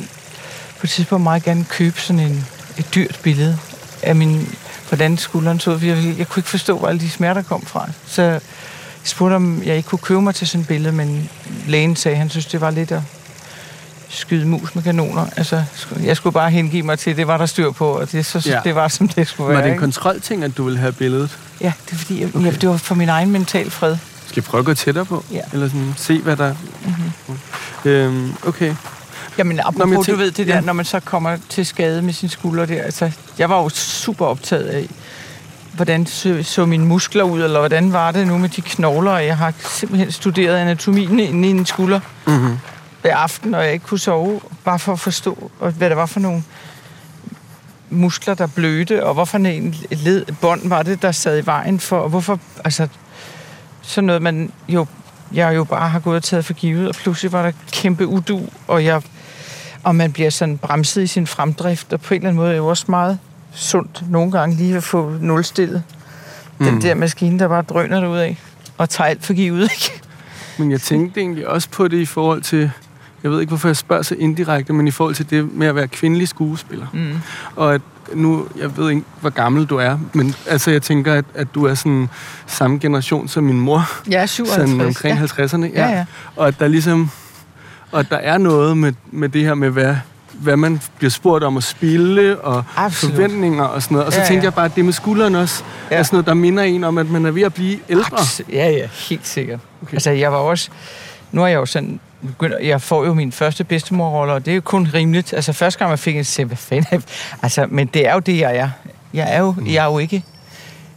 på 0.79 0.87
et 0.87 0.91
tidspunkt 0.91 1.23
meget 1.23 1.43
gerne 1.43 1.65
købe 1.65 2.01
sådan 2.01 2.21
en, 2.21 2.47
et 2.79 2.95
dyrt 2.95 3.21
billede 3.23 3.59
af 4.03 4.17
min, 4.17 4.55
hvordan 4.89 5.19
skulderen 5.19 5.61
så 5.61 5.71
ud. 5.71 5.79
For 5.79 5.87
jeg, 5.87 6.15
jeg 6.19 6.29
kunne 6.29 6.41
ikke 6.41 6.51
forstå, 6.51 6.79
hvor 6.79 6.89
alle 6.89 7.01
de 7.01 7.11
smerter 7.11 7.43
kom 7.43 7.67
fra. 7.67 7.89
Så 8.07 8.41
jeg 9.03 9.09
spurgte, 9.09 9.35
om 9.35 9.63
jeg 9.65 9.77
ikke 9.77 9.89
kunne 9.89 9.99
købe 9.99 10.21
mig 10.23 10.35
til 10.35 10.47
sådan 10.49 10.61
et 10.61 10.69
billede, 10.69 10.93
men 10.93 11.31
lægen 11.67 11.97
sagde, 11.97 12.15
at 12.15 12.19
han 12.19 12.31
synes, 12.31 12.47
det 12.47 12.61
var 12.61 12.71
lidt 12.71 12.93
at 12.93 13.01
skyde 14.09 14.47
mus 14.47 14.75
med 14.75 14.83
kanoner. 14.83 15.27
Altså, 15.37 15.65
jeg 16.03 16.17
skulle 16.17 16.33
bare 16.35 16.51
hengive 16.51 16.83
mig 16.83 16.99
til, 16.99 17.17
det 17.17 17.27
var 17.27 17.37
der 17.37 17.47
styr 17.47 17.71
på, 17.71 17.89
og 17.89 18.13
det, 18.13 18.27
så, 18.27 18.43
Ja. 18.47 18.61
det 18.65 18.75
var, 18.75 18.89
som 18.89 19.09
det 19.09 19.29
skulle 19.29 19.47
Var 19.47 19.53
være. 19.53 19.63
det 19.63 19.69
en 19.69 19.73
ikke? 19.75 19.81
kontrolting, 19.81 20.45
at 20.45 20.57
du 20.57 20.65
ville 20.65 20.79
have 20.79 20.93
billedet? 20.93 21.39
Ja, 21.61 21.73
det 21.87 21.93
er 21.93 21.97
fordi, 21.97 22.21
jeg, 22.21 22.29
okay. 22.37 22.47
ja, 22.47 22.51
det 22.51 22.69
var 22.69 22.77
for 22.77 22.95
min 22.95 23.09
egen 23.09 23.31
mental 23.31 23.71
fred. 23.71 23.97
Skal 24.27 24.41
jeg 24.41 24.45
prøve 24.45 24.59
at 24.59 24.65
gå 24.67 24.75
tættere 24.75 25.05
på? 25.05 25.25
Ja. 25.33 25.41
Eller 25.53 25.69
sådan, 25.69 25.95
se, 25.97 26.19
hvad 26.19 26.37
der... 26.37 26.55
Mm-hmm. 26.85 27.39
Øhm, 27.91 28.33
okay. 28.47 28.75
Jamen, 29.39 29.61
apropos, 29.61 29.79
Nå, 29.79 29.85
men 29.87 29.99
jeg 29.99 30.07
du 30.07 30.17
ved 30.17 30.31
det 30.31 30.47
der, 30.47 30.55
ja. 30.55 30.61
når 30.61 30.73
man 30.73 30.85
så 30.85 31.01
kommer 31.01 31.37
til 31.49 31.67
skade 31.67 32.03
med 32.03 32.13
sine 32.13 32.31
skuldre 32.31 32.67
der. 32.67 32.83
Altså, 32.83 33.11
jeg 33.39 33.51
var 33.51 33.63
jo 33.63 33.69
super 33.69 34.27
optaget 34.27 34.65
af, 34.67 34.89
hvordan 35.81 36.07
så, 36.07 36.43
så 36.43 36.67
mine 36.67 36.87
muskler 36.87 37.25
ud, 37.25 37.43
eller 37.43 37.59
hvordan 37.59 37.93
var 37.93 38.13
det 38.13 38.27
nu 38.27 38.39
med 38.39 38.49
de 38.49 38.61
knogler, 38.61 39.11
og 39.11 39.27
jeg 39.27 39.37
har 39.37 39.55
simpelthen 39.59 40.13
studeret 40.13 40.57
anatomien 40.57 41.21
inde 41.21 41.49
i 41.49 41.51
en 41.51 41.67
skulder 41.67 42.01
Mm-hmm. 42.27 42.59
hver 43.03 43.17
aften, 43.17 43.55
og 43.55 43.65
jeg 43.65 43.73
ikke 43.73 43.87
kunne 43.87 44.01
sove, 44.01 44.41
bare 44.65 44.79
for 44.79 44.93
at 44.93 45.01
forstå, 45.01 45.51
hvad 45.59 45.89
det 45.89 45.97
var 45.97 46.07
for 46.07 46.21
nogle 46.21 46.43
muskler, 47.91 48.35
der 48.35 48.47
blødte, 48.47 49.07
og 49.07 49.15
hvorfor 49.15 49.39
en 49.39 49.75
led, 49.91 50.27
bånd 50.41 50.69
var 50.69 50.83
det, 50.83 51.03
der 51.03 51.13
sad 51.13 51.43
i 51.43 51.47
vejen 51.47 51.81
for, 51.81 51.99
og 51.99 52.09
hvorfor, 52.09 52.39
altså, 52.65 52.89
sådan 53.83 54.07
noget, 54.07 54.23
man 54.23 54.53
jo, 54.69 54.87
jeg 55.33 55.57
jo 55.57 55.65
bare 55.65 55.89
har 55.89 55.99
gået 56.01 56.17
og 56.17 56.23
taget 56.23 56.45
for 56.45 56.53
givet, 56.53 56.89
og 56.89 56.95
pludselig 56.95 57.33
var 57.33 57.43
der 57.43 57.53
kæmpe 57.73 58.07
udu, 58.07 58.41
og 58.69 58.85
jeg, 58.85 59.03
og 59.83 59.97
man 59.97 60.13
bliver 60.13 60.31
sådan 60.31 60.59
bremset 60.59 61.03
i 61.03 61.07
sin 61.07 61.27
fremdrift, 61.27 61.93
og 61.93 62.01
på 62.01 62.15
en 62.15 62.21
eller 62.21 62.29
anden 62.29 62.43
måde 62.43 62.53
er 62.53 62.57
jo 62.57 62.67
også 62.67 62.85
meget 62.89 63.19
sundt 63.53 64.11
nogle 64.11 64.33
gange 64.33 64.57
lige 64.57 64.77
at 64.77 64.83
få 64.83 65.17
nulstillet 65.21 65.83
mm. 66.59 66.67
den 66.67 66.83
der 66.83 66.95
maskine, 66.95 67.39
der 67.39 67.49
bare 67.49 67.63
drøner 67.63 68.09
ud 68.09 68.19
af 68.19 68.39
og 68.79 68.91
tager 68.91 69.09
alt 69.09 69.25
for 69.25 69.33
givet, 69.33 69.63
ikke? 69.63 70.03
Men 70.59 70.71
jeg 70.71 70.81
tænkte 70.81 71.21
egentlig 71.21 71.49
også 71.49 71.69
på 71.71 71.89
det 71.89 71.97
i 71.97 72.07
forhold 72.07 72.43
til... 72.43 72.71
Jeg 73.23 73.31
ved 73.31 73.41
ikke, 73.41 73.51
hvorfor 73.51 73.69
jeg 73.69 73.77
spørger 73.77 74.03
så 74.03 74.15
indirekte, 74.15 74.73
men 74.73 74.89
i 74.89 74.91
forhold 74.91 75.15
til 75.15 75.31
det 75.31 75.55
med 75.55 75.67
at 75.67 75.75
være 75.75 75.89
kvindelig 75.89 76.29
skuespiller. 76.29 76.87
Mm. 76.93 77.15
Og 77.57 77.75
at 77.75 77.81
nu, 78.15 78.47
jeg 78.59 78.77
ved 78.77 78.91
ikke, 78.91 79.03
hvor 79.21 79.31
gammel 79.31 79.67
du 79.67 79.77
er, 79.77 79.99
men 80.13 80.35
altså, 80.47 80.71
jeg 80.71 80.83
tænker, 80.83 81.15
at, 81.15 81.25
at 81.35 81.55
du 81.55 81.65
er 81.65 81.75
sådan 81.75 82.09
samme 82.47 82.79
generation 82.79 83.29
som 83.29 83.45
min 83.45 83.61
mor, 83.61 83.91
er 84.13 84.27
57. 84.27 84.71
sådan 84.71 84.87
omkring 84.87 85.19
ja. 85.19 85.25
50'erne. 85.25 85.67
Ja, 85.75 85.89
ja. 85.89 86.05
Og 86.37 86.49
at 86.49 86.61
der 86.61 86.69
ligesom, 86.69 87.11
og 87.93 88.01
at 88.01 88.11
der 88.11 88.17
er 88.17 88.39
noget 88.39 88.77
med, 88.77 88.93
med 89.11 89.29
det 89.29 89.43
her 89.43 89.55
med, 89.55 89.71
hvad, 89.71 89.97
hvad 90.33 90.57
man 90.57 90.81
bliver 90.99 91.11
spurgt 91.11 91.45
om 91.45 91.57
at 91.57 91.63
spille, 91.65 92.41
og 92.41 92.65
Absolut. 92.77 93.15
forventninger 93.15 93.65
og 93.65 93.83
sådan 93.83 93.95
noget. 93.95 94.07
Og 94.07 94.13
så 94.13 94.21
Ja, 94.21 94.27
tænkte 94.27 94.43
ja. 94.45 94.47
jeg 94.47 94.55
bare, 94.55 94.65
at 94.65 94.75
det 94.77 94.85
med 94.85 94.93
skulderen 94.93 95.35
også 95.35 95.65
Ja. 95.91 95.97
er 95.97 96.03
sådan 96.03 96.15
noget, 96.17 96.27
der 96.27 96.35
minder 96.35 96.63
en 96.63 96.85
om, 96.85 96.99
at 96.99 97.07
man 97.11 97.27
er 97.27 97.31
ved 97.31 97.43
at 97.43 97.55
blive 97.55 97.79
ældre. 97.89 98.17
Abs- 98.19 98.41
Ja, 98.53 98.71
ja, 98.71 98.89
helt 99.09 99.27
sikkert. 99.27 99.61
Okay. 99.83 99.95
Altså, 99.95 100.11
jeg 100.11 100.33
var 100.33 100.39
også... 100.39 100.71
Nu 101.33 101.43
er 101.43 101.47
jeg 101.47 101.57
jo 101.57 101.67
sådan 101.67 102.01
begynder, 102.27 102.59
jeg 102.59 102.83
får 102.83 103.05
jo 103.05 103.15
min 103.15 103.33
første 103.33 103.65
bedstemorrolle, 103.65 104.33
og 104.33 104.45
det 104.45 104.51
er 104.51 104.55
jo 104.55 104.61
kun 104.61 104.89
rimeligt. 104.95 105.33
Altså 105.33 105.53
første 105.53 105.79
gang, 105.79 105.91
jeg 105.91 105.99
fik 105.99 106.17
en 106.17 106.25
se, 106.25 106.45
hvad 106.45 106.57
fanden 106.57 107.03
Altså, 107.43 107.67
men 107.69 107.87
det 107.87 108.09
er 108.09 108.15
jo 108.15 108.19
det, 108.21 108.39
jeg 108.39 108.57
er. 108.57 108.71
Jeg 109.15 109.35
er 109.35 109.39
jo, 109.41 109.53
mm. 109.59 109.67
jeg 109.67 109.75
er 109.75 109.85
jo 109.85 109.99
ikke 109.99 110.25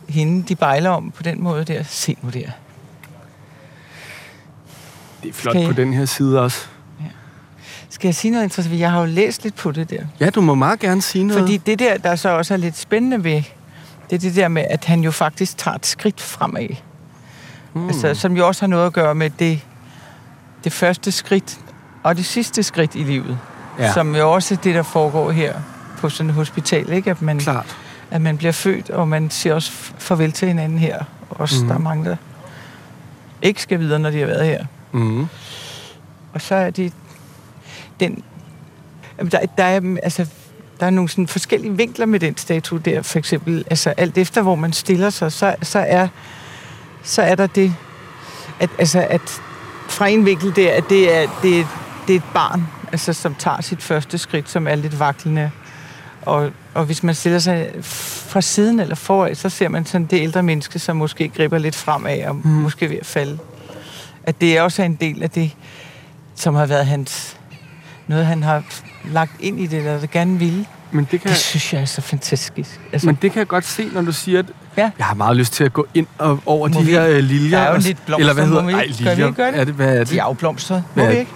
hende, 0.09 0.43
de 0.47 0.55
bejler 0.55 0.89
om 0.89 1.11
på 1.11 1.23
den 1.23 1.43
måde 1.43 1.63
der. 1.65 1.83
Se 1.89 2.17
nu 2.21 2.29
der. 2.29 2.39
Det 5.23 5.29
er 5.29 5.33
flot 5.33 5.55
okay. 5.55 5.67
på 5.67 5.73
den 5.73 5.93
her 5.93 6.05
side 6.05 6.41
også. 6.41 6.65
Skal 7.93 8.07
jeg 8.07 8.15
sige 8.15 8.31
noget 8.31 8.43
interessant? 8.43 8.79
Jeg 8.79 8.91
har 8.91 8.99
jo 8.99 9.05
læst 9.05 9.43
lidt 9.43 9.55
på 9.55 9.71
det 9.71 9.89
der. 9.89 10.03
Ja, 10.19 10.29
du 10.29 10.41
må 10.41 10.55
meget 10.55 10.79
gerne 10.79 11.01
sige 11.01 11.23
noget. 11.23 11.41
Fordi 11.41 11.57
det 11.57 11.79
der, 11.79 11.97
der 11.97 12.15
så 12.15 12.29
også 12.29 12.53
er 12.53 12.57
lidt 12.57 12.77
spændende 12.77 13.23
ved, 13.23 13.43
det 14.09 14.15
er 14.15 14.17
det 14.17 14.35
der 14.35 14.47
med, 14.47 14.65
at 14.69 14.85
han 14.85 15.01
jo 15.01 15.11
faktisk 15.11 15.57
tager 15.57 15.75
et 15.75 15.85
skridt 15.85 16.21
fremad. 16.21 16.67
Mm. 17.73 17.87
Altså, 17.87 18.13
som 18.13 18.37
jo 18.37 18.47
også 18.47 18.61
har 18.61 18.67
noget 18.67 18.85
at 18.85 18.93
gøre 18.93 19.15
med 19.15 19.29
det, 19.29 19.59
det 20.63 20.73
første 20.73 21.11
skridt 21.11 21.59
og 22.03 22.17
det 22.17 22.25
sidste 22.25 22.63
skridt 22.63 22.95
i 22.95 23.03
livet. 23.03 23.37
Ja. 23.79 23.93
Som 23.93 24.15
jo 24.15 24.33
også 24.33 24.53
er 24.53 24.57
det, 24.57 24.75
der 24.75 24.83
foregår 24.83 25.31
her 25.31 25.53
på 25.97 26.09
sådan 26.09 26.29
et 26.29 26.35
hospital. 26.35 26.91
Ikke? 26.91 27.09
At, 27.11 27.21
man, 27.21 27.39
Klart. 27.39 27.77
at 28.11 28.21
man 28.21 28.37
bliver 28.37 28.53
født, 28.53 28.89
og 28.89 29.07
man 29.07 29.29
siger 29.29 29.53
også 29.53 29.71
farvel 29.97 30.31
til 30.31 30.47
hinanden 30.47 30.77
her. 30.77 31.03
Også 31.29 31.61
mm. 31.61 31.67
der 31.67 31.75
er 31.75 31.79
mange, 31.79 32.05
der 32.05 32.15
ikke 33.41 33.61
skal 33.61 33.79
videre, 33.79 33.99
når 33.99 34.09
de 34.09 34.19
har 34.19 34.25
været 34.25 34.45
her. 34.45 34.65
Mm. 34.91 35.27
Og 36.33 36.41
så 36.41 36.55
er 36.55 36.69
det 36.69 36.93
den... 37.99 38.23
Der, 39.31 39.39
der, 39.57 39.63
er, 39.63 39.97
altså, 40.03 40.27
der 40.79 40.85
er 40.85 40.89
nogle 40.89 41.09
sådan 41.09 41.27
forskellige 41.27 41.77
vinkler 41.77 42.05
med 42.05 42.19
den 42.19 42.37
statue 42.37 42.79
der, 42.79 43.01
for 43.01 43.19
eksempel. 43.19 43.63
Altså 43.69 43.93
alt 43.97 44.17
efter, 44.17 44.41
hvor 44.41 44.55
man 44.55 44.73
stiller 44.73 45.09
sig, 45.09 45.31
så, 45.31 45.55
så, 45.61 45.79
er, 45.79 46.07
så 47.03 47.21
er 47.21 47.35
der 47.35 47.47
det, 47.47 47.75
at, 48.59 48.69
altså, 48.79 49.07
at 49.09 49.41
fra 49.87 50.07
en 50.07 50.25
vinkel 50.25 50.55
der, 50.55 50.71
at 50.71 50.83
det 50.89 51.15
er, 51.15 51.27
det, 51.41 51.67
det 52.07 52.13
er 52.13 52.17
et 52.17 52.23
barn, 52.33 52.67
altså, 52.91 53.13
som 53.13 53.35
tager 53.35 53.61
sit 53.61 53.81
første 53.81 54.17
skridt, 54.17 54.49
som 54.49 54.67
er 54.67 54.75
lidt 54.75 54.99
vaklende. 54.99 55.51
Og, 56.21 56.51
og 56.73 56.85
hvis 56.85 57.03
man 57.03 57.15
stiller 57.15 57.39
sig 57.39 57.71
fra 57.83 58.41
siden 58.41 58.79
eller 58.79 58.95
foran, 58.95 59.35
så 59.35 59.49
ser 59.49 59.69
man 59.69 59.85
sådan 59.85 60.05
det 60.05 60.21
ældre 60.21 60.43
menneske, 60.43 60.79
som 60.79 60.95
måske 60.95 61.29
griber 61.29 61.57
lidt 61.57 61.75
fremad 61.75 62.23
og 62.23 62.35
mm. 62.35 62.41
måske 62.49 62.89
ved 62.89 62.97
at 62.97 63.05
falde. 63.05 63.37
At 64.23 64.41
det 64.41 64.57
er 64.57 64.61
også 64.61 64.83
en 64.83 64.95
del 64.95 65.23
af 65.23 65.29
det, 65.29 65.51
som 66.35 66.55
har 66.55 66.65
været 66.65 66.85
hans 66.85 67.37
noget, 68.07 68.25
han 68.25 68.43
har 68.43 68.63
lagt 69.05 69.31
ind 69.39 69.59
i 69.59 69.67
det, 69.67 69.79
eller 69.79 69.99
det 69.99 70.11
gerne 70.11 70.39
ville. 70.39 70.65
Men 70.91 71.07
det, 71.11 71.21
kan... 71.21 71.29
det 71.29 71.37
synes 71.37 71.73
jeg 71.73 71.81
er 71.81 71.85
så 71.85 72.01
fantastisk. 72.01 72.79
Altså... 72.91 73.07
Men 73.07 73.17
det 73.21 73.31
kan 73.31 73.39
jeg 73.39 73.47
godt 73.47 73.65
se, 73.65 73.89
når 73.93 74.01
du 74.01 74.11
siger, 74.11 74.39
at 74.39 74.45
ja. 74.77 74.91
jeg 74.97 75.05
har 75.05 75.15
meget 75.15 75.37
lyst 75.37 75.53
til 75.53 75.63
at 75.63 75.73
gå 75.73 75.87
ind 75.93 76.07
og 76.17 76.39
over 76.45 76.67
må 76.67 76.79
de 76.79 76.85
vi... 76.85 76.91
her 76.91 77.17
uh, 77.17 77.23
liljer. 77.23 77.59
Der 77.59 77.65
er 77.67 77.73
jo 77.73 77.81
lidt 77.81 78.05
blomster, 78.05 78.19
eller 78.19 78.33
hvad 78.33 78.45
hedder 78.45 78.61
må 78.61 78.67
vi 78.67 78.73
Ej, 78.73 78.85
liljer. 78.85 79.31
Gør 79.31 79.43
vi 79.43 79.43
ikke 79.43 79.59
Er 79.59 79.63
det, 79.63 79.73
hvad 79.73 79.95
er 79.95 79.99
det? 79.99 80.09
De 80.09 80.17
er 80.17 80.23
afblomstret. 80.23 80.83
Må 80.95 81.05
vi 81.05 81.17
ikke? 81.17 81.31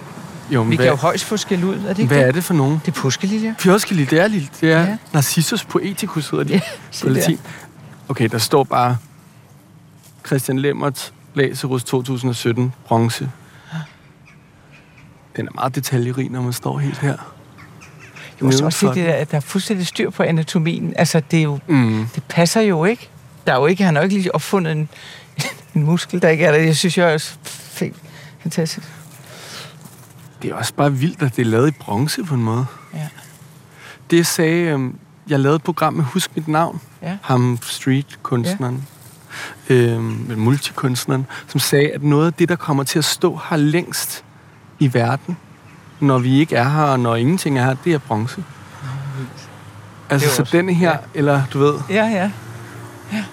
Jo, 0.50 0.62
men 0.62 0.70
vi 0.70 0.76
hvad... 0.76 0.86
kan 0.86 0.92
jo 0.92 0.96
højst 0.96 1.24
få 1.24 1.36
skæld 1.36 1.64
ud, 1.64 1.74
er 1.74 1.80
det 1.80 1.98
ikke 1.98 2.06
Hvad 2.06 2.18
det? 2.18 2.28
er 2.28 2.32
det 2.32 2.44
for 2.44 2.54
nogen? 2.54 2.80
Det 2.86 2.96
er 2.96 3.00
påskeliljer. 3.00 3.54
Påskeliljer, 3.64 4.10
det 4.10 4.20
er 4.20 4.28
lille. 4.28 4.48
Det 4.60 4.72
er 4.72 4.80
ja. 4.80 4.96
Narcissus 5.12 5.64
poeticus, 5.64 6.30
hedder 6.30 6.44
de 6.44 6.52
ja, 6.52 6.60
på 7.02 7.08
latin. 7.08 7.38
Okay, 8.08 8.28
der 8.28 8.38
står 8.38 8.64
bare 8.64 8.96
Christian 10.26 10.58
Lemmert, 10.58 11.12
Lazarus 11.34 11.84
2017, 11.84 12.74
bronze. 12.86 13.30
Den 15.38 15.46
er 15.46 15.52
meget 15.54 15.74
detaljerig, 15.74 16.30
når 16.30 16.42
man 16.42 16.52
står 16.52 16.78
helt 16.78 16.98
her. 16.98 17.08
Jeg 17.08 17.16
må 18.40 18.46
også 18.46 18.70
sige, 18.70 18.94
det, 18.94 19.04
at 19.04 19.30
der 19.30 19.36
er 19.36 19.40
fuldstændig 19.40 19.86
styr 19.86 20.10
på 20.10 20.22
anatomien. 20.22 20.92
Altså, 20.96 21.22
det, 21.30 21.38
er 21.38 21.42
jo, 21.42 21.58
mm. 21.66 22.06
det 22.14 22.22
passer 22.28 22.60
jo 22.60 22.84
ikke. 22.84 23.10
Der 23.46 23.52
er 23.52 23.56
jo 23.56 23.66
ikke, 23.66 23.84
han 23.84 23.94
har 23.94 24.02
jo 24.02 24.04
ikke 24.04 24.16
lige 24.16 24.34
opfundet 24.34 24.72
en, 24.72 24.88
en 25.74 25.82
muskel, 25.82 26.22
der 26.22 26.28
ikke 26.28 26.44
er 26.44 26.52
der. 26.52 26.58
Jeg 26.58 26.76
synes, 26.76 26.98
jeg 26.98 27.14
er 27.14 27.36
fint. 27.44 27.96
fantastisk. 28.42 28.86
Det 30.42 30.50
er 30.50 30.54
også 30.54 30.74
bare 30.74 30.92
vildt, 30.92 31.22
at 31.22 31.36
det 31.36 31.42
er 31.42 31.46
lavet 31.46 31.68
i 31.68 31.74
bronze 31.80 32.24
på 32.24 32.34
en 32.34 32.42
måde. 32.42 32.66
Ja. 32.94 33.08
Det 34.10 34.16
jeg 34.16 34.26
sagde, 34.26 34.64
øhm, 34.64 34.98
jeg 35.28 35.40
lavede 35.40 35.56
et 35.56 35.62
program 35.62 35.94
med 35.94 36.04
Husk 36.04 36.36
mit 36.36 36.48
navn. 36.48 36.80
Ja. 37.02 37.16
Ham 37.22 37.58
street-kunstneren. 37.62 38.86
Ja. 39.70 39.74
Øhm, 39.74 40.32
multikunstneren, 40.36 41.26
som 41.46 41.60
sagde, 41.60 41.90
at 41.90 42.02
noget 42.02 42.26
af 42.26 42.32
det, 42.32 42.48
der 42.48 42.56
kommer 42.56 42.84
til 42.84 42.98
at 42.98 43.04
stå 43.04 43.40
her 43.50 43.56
længst, 43.56 44.24
i 44.78 44.94
verden, 44.94 45.36
når 46.00 46.18
vi 46.18 46.40
ikke 46.40 46.56
er 46.56 46.68
her, 46.68 46.82
og 46.82 47.00
når 47.00 47.16
ingenting 47.16 47.58
er 47.58 47.64
her, 47.64 47.76
det 47.84 47.92
er 47.92 47.98
bronze. 47.98 48.44
Altså, 50.10 50.34
så 50.34 50.48
denne 50.52 50.74
her, 50.74 50.90
ja. 50.90 50.96
eller 51.14 51.42
du 51.52 51.58
ved... 51.58 51.74
Ja, 51.90 52.04
ja. 52.04 52.30
ja. 53.12 53.24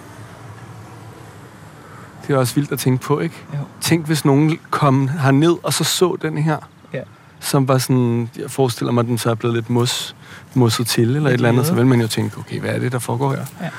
Det 2.27 2.33
er 2.33 2.37
også 2.37 2.55
vildt 2.55 2.71
at 2.71 2.79
tænke 2.79 3.03
på, 3.03 3.19
ikke? 3.19 3.35
Jo. 3.53 3.59
Tænk, 3.81 4.05
hvis 4.05 4.25
nogen 4.25 4.59
kom 4.69 5.07
herned, 5.07 5.55
og 5.63 5.73
så 5.73 5.83
så 5.83 6.17
den 6.21 6.37
her. 6.37 6.57
Ja. 6.93 7.01
Som 7.39 7.67
var 7.67 7.77
sådan... 7.77 8.29
Jeg 8.37 8.51
forestiller 8.51 8.91
mig, 8.91 9.01
at 9.01 9.07
den 9.07 9.17
så 9.17 9.29
er 9.29 9.35
blevet 9.35 9.55
lidt 9.55 9.69
mos, 9.69 10.15
mosset 10.53 10.87
til, 10.87 11.03
eller 11.03 11.19
lidt 11.19 11.27
et 11.27 11.33
eller 11.33 11.49
andet. 11.49 11.65
Så 11.65 11.73
vil 11.73 11.85
man 11.85 12.01
jo 12.01 12.07
tænke, 12.07 12.37
okay, 12.37 12.59
hvad 12.59 12.69
er 12.69 12.79
det, 12.79 12.91
der 12.91 12.99
foregår 12.99 13.31
her? 13.31 13.45
Ja. 13.61 13.69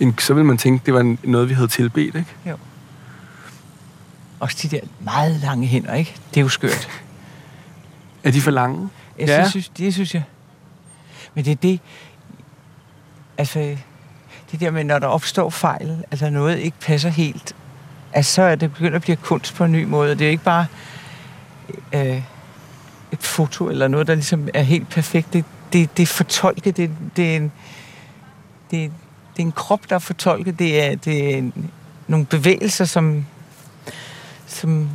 En, 0.00 0.18
så 0.18 0.34
vil 0.34 0.44
man 0.44 0.58
tænke, 0.58 0.82
det 0.86 0.94
var 0.94 1.16
noget, 1.22 1.48
vi 1.48 1.54
havde 1.54 1.68
tilbedt, 1.68 2.14
ikke? 2.14 2.34
Jo. 2.46 2.56
Også 4.40 4.56
de 4.62 4.76
der 4.76 4.80
meget 5.00 5.40
lange 5.40 5.66
hænder, 5.66 5.94
ikke? 5.94 6.16
Det 6.30 6.40
er 6.40 6.44
jo 6.44 6.48
skørt. 6.48 6.88
Er 8.24 8.30
de 8.30 8.40
for 8.40 8.50
lange? 8.50 8.88
Jeg 9.18 9.28
ja. 9.28 9.48
synes, 9.48 9.68
det 9.68 9.94
synes 9.94 10.14
jeg. 10.14 10.22
Men 11.34 11.44
det 11.44 11.50
er 11.50 11.56
det... 11.56 11.80
Altså, 13.38 13.76
det 14.50 14.60
der 14.60 14.70
med, 14.70 14.84
når 14.84 14.98
der 14.98 15.06
opstår 15.06 15.50
fejl, 15.50 16.04
altså 16.10 16.30
noget 16.30 16.58
ikke 16.58 16.76
passer 16.80 17.08
helt, 17.08 17.54
altså 18.12 18.32
så 18.32 18.42
er 18.42 18.54
det 18.54 18.72
begyndt 18.72 18.96
at 18.96 19.02
blive 19.02 19.16
kunst 19.16 19.54
på 19.54 19.64
en 19.64 19.72
ny 19.72 19.84
måde. 19.84 20.14
Det 20.14 20.26
er 20.26 20.30
ikke 20.30 20.44
bare 20.44 20.66
øh, 21.92 22.22
et 23.12 23.22
foto 23.22 23.68
eller 23.68 23.88
noget, 23.88 24.06
der 24.06 24.14
ligesom 24.14 24.48
er 24.54 24.62
helt 24.62 24.88
perfekt. 24.88 25.32
Det, 25.32 25.44
det, 25.72 25.96
det 25.96 26.02
er 26.02 26.06
fortolket. 26.06 26.76
Det, 26.76 26.90
det, 27.16 27.32
er 27.32 27.36
en, 27.36 27.52
det, 28.70 28.92
det 29.36 29.42
er 29.42 29.46
en 29.46 29.52
krop, 29.52 29.90
der 29.90 29.94
er 29.94 29.98
fortolket. 29.98 30.58
Det 30.58 30.84
er, 30.84 30.94
det 30.96 31.34
er 31.34 31.38
en, 31.38 31.70
nogle 32.08 32.26
bevægelser, 32.26 32.84
som, 32.84 33.26
som, 34.46 34.90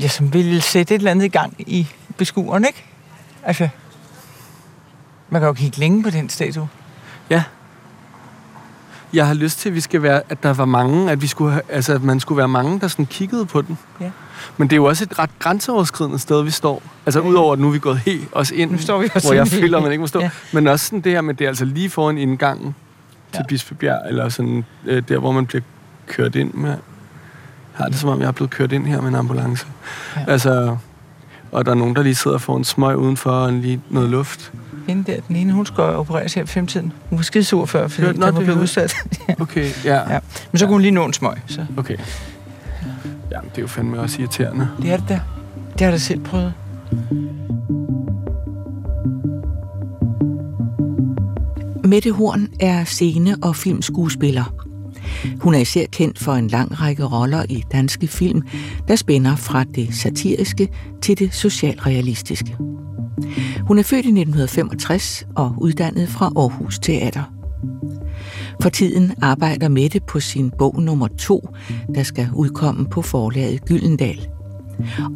ja, 0.00 0.08
som 0.08 0.32
vil 0.32 0.62
sætte 0.62 0.94
et 0.94 0.98
eller 0.98 1.10
andet 1.10 1.24
i 1.24 1.28
gang 1.28 1.54
i 1.58 1.86
beskueren, 2.18 2.64
ikke? 2.64 2.84
Altså, 3.42 3.68
man 5.28 5.40
kan 5.40 5.46
jo 5.46 5.52
kigge 5.52 5.78
længe 5.78 6.02
på 6.02 6.10
den 6.10 6.28
statue. 6.28 6.68
Ja. 7.30 7.42
Jeg 9.12 9.26
har 9.26 9.34
lyst 9.34 9.58
til, 9.58 9.68
at 9.68 9.74
vi 9.74 9.80
skal 9.80 10.02
være, 10.02 10.22
at 10.28 10.42
der 10.42 10.52
var 10.52 10.64
mange, 10.64 11.10
at 11.10 11.22
vi 11.22 11.26
skulle 11.26 11.52
have, 11.52 11.62
altså, 11.68 11.94
at 11.94 12.02
man 12.02 12.20
skulle 12.20 12.36
være 12.36 12.48
mange, 12.48 12.80
der 12.80 12.88
sådan 12.88 13.06
kiggede 13.06 13.46
på 13.46 13.62
den. 13.62 13.78
Ja. 14.00 14.10
Men 14.56 14.68
det 14.68 14.72
er 14.72 14.76
jo 14.76 14.84
også 14.84 15.04
et 15.04 15.18
ret 15.18 15.30
grænseoverskridende 15.38 16.18
sted, 16.18 16.42
vi 16.42 16.50
står. 16.50 16.82
Altså 17.06 17.20
ja. 17.20 17.26
udover, 17.26 17.52
at 17.52 17.58
nu 17.58 17.68
er 17.68 17.72
vi 17.72 17.78
gået 17.78 17.98
helt 17.98 18.28
også 18.32 18.54
ind, 18.54 18.70
nu 18.70 18.78
står 18.78 18.98
vi 18.98 19.08
også 19.14 19.28
hvor 19.28 19.34
jeg 19.34 19.48
føler, 19.48 19.76
at 19.76 19.82
man 19.82 19.92
ikke 19.92 20.00
må 20.00 20.06
stå. 20.06 20.20
Ja. 20.20 20.30
Men 20.52 20.66
også 20.66 20.86
sådan 20.86 21.00
det 21.00 21.12
her 21.12 21.20
med, 21.20 21.34
det 21.34 21.44
er 21.44 21.48
altså 21.48 21.64
lige 21.64 21.90
foran 21.90 22.18
indgangen 22.18 22.74
til 23.32 23.40
ja. 23.40 23.46
Bispebjerg, 23.48 24.08
eller 24.08 24.28
sådan 24.28 24.64
øh, 24.86 25.02
der, 25.08 25.18
hvor 25.18 25.32
man 25.32 25.46
bliver 25.46 25.62
kørt 26.06 26.34
ind 26.34 26.54
med. 26.54 26.70
Jeg 26.70 26.78
har 27.84 27.88
det 27.88 27.98
som 27.98 28.08
om, 28.08 28.20
jeg 28.20 28.26
er 28.26 28.32
blevet 28.32 28.50
kørt 28.50 28.72
ind 28.72 28.86
her 28.86 29.00
med 29.00 29.08
en 29.08 29.14
ambulance. 29.14 29.66
Ja. 30.16 30.24
Altså, 30.28 30.76
og 31.52 31.66
der 31.66 31.70
er 31.70 31.76
nogen, 31.76 31.96
der 31.96 32.02
lige 32.02 32.14
sidder 32.14 32.38
for 32.38 32.56
en 32.56 32.64
smøg 32.64 32.96
udenfor 32.96 33.30
og 33.30 33.52
lige 33.52 33.80
noget 33.90 34.10
luft. 34.10 34.52
Hende 34.88 35.12
der, 35.12 35.20
den 35.28 35.36
ene, 35.36 35.52
hun 35.52 35.66
skal 35.66 35.84
opereres 35.84 36.34
her 36.34 36.42
i 36.42 36.46
femtiden. 36.46 36.92
Hun 37.10 37.18
var 37.18 37.22
skide 37.22 37.44
sur 37.44 37.66
før, 37.66 37.88
fordi 37.88 38.06
den 38.12 38.20
var 38.20 38.30
blevet 38.30 38.60
udsat. 38.60 38.94
okay, 39.40 39.70
ja. 39.84 40.12
ja. 40.12 40.18
Men 40.52 40.58
så 40.58 40.66
kunne 40.66 40.74
hun 40.74 40.82
lige 40.82 40.90
nå 40.92 41.04
en 41.04 41.12
smøg. 41.12 41.34
Så. 41.46 41.66
Okay. 41.76 41.96
Ja, 43.30 43.38
det 43.50 43.58
er 43.58 43.62
jo 43.62 43.66
fandme 43.66 44.00
også 44.00 44.20
irriterende. 44.22 44.68
Det 44.82 44.92
er 44.92 44.96
det 44.96 45.08
der. 45.08 45.18
Det 45.72 45.80
har 45.80 45.86
jeg 45.86 45.92
da 45.92 45.98
selv 45.98 46.20
prøvet. 46.20 46.52
Mette 51.84 52.12
Horn 52.12 52.48
er 52.60 52.84
scene- 52.84 53.36
og 53.42 53.56
filmskuespiller. 53.56 54.67
Hun 55.40 55.54
er 55.54 55.58
især 55.58 55.86
kendt 55.92 56.18
for 56.18 56.32
en 56.32 56.48
lang 56.48 56.80
række 56.80 57.04
roller 57.04 57.44
i 57.48 57.64
danske 57.72 58.06
film, 58.06 58.42
der 58.88 58.96
spænder 58.96 59.36
fra 59.36 59.64
det 59.64 59.94
satiriske 59.94 60.68
til 61.02 61.18
det 61.18 61.34
socialrealistiske. 61.34 62.56
Hun 63.60 63.78
er 63.78 63.82
født 63.82 64.04
i 64.04 64.08
1965 64.08 65.26
og 65.36 65.54
uddannet 65.58 66.08
fra 66.08 66.32
Aarhus 66.36 66.78
Teater. 66.78 67.22
For 68.62 68.68
tiden 68.68 69.12
arbejder 69.22 69.68
Mette 69.68 70.00
på 70.00 70.20
sin 70.20 70.50
bog 70.58 70.82
nummer 70.82 71.08
to, 71.08 71.48
der 71.94 72.02
skal 72.02 72.28
udkomme 72.34 72.86
på 72.86 73.02
forlaget 73.02 73.64
Gyldendal. 73.64 74.28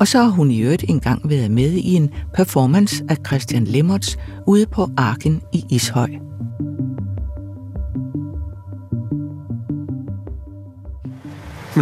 Og 0.01 0.09
så 0.09 0.23
har 0.23 0.31
hun 0.31 0.51
i 0.51 0.61
øvrigt 0.61 0.85
engang 0.89 1.31
været 1.31 1.51
med 1.51 1.71
i 1.73 1.95
en 1.95 2.11
performance 2.35 3.05
af 3.09 3.17
Christian 3.27 3.65
Lemmerts 3.65 4.19
ude 4.47 4.67
på 4.67 4.89
Arken 4.97 5.43
i 5.53 5.65
Ishøj. 5.71 6.11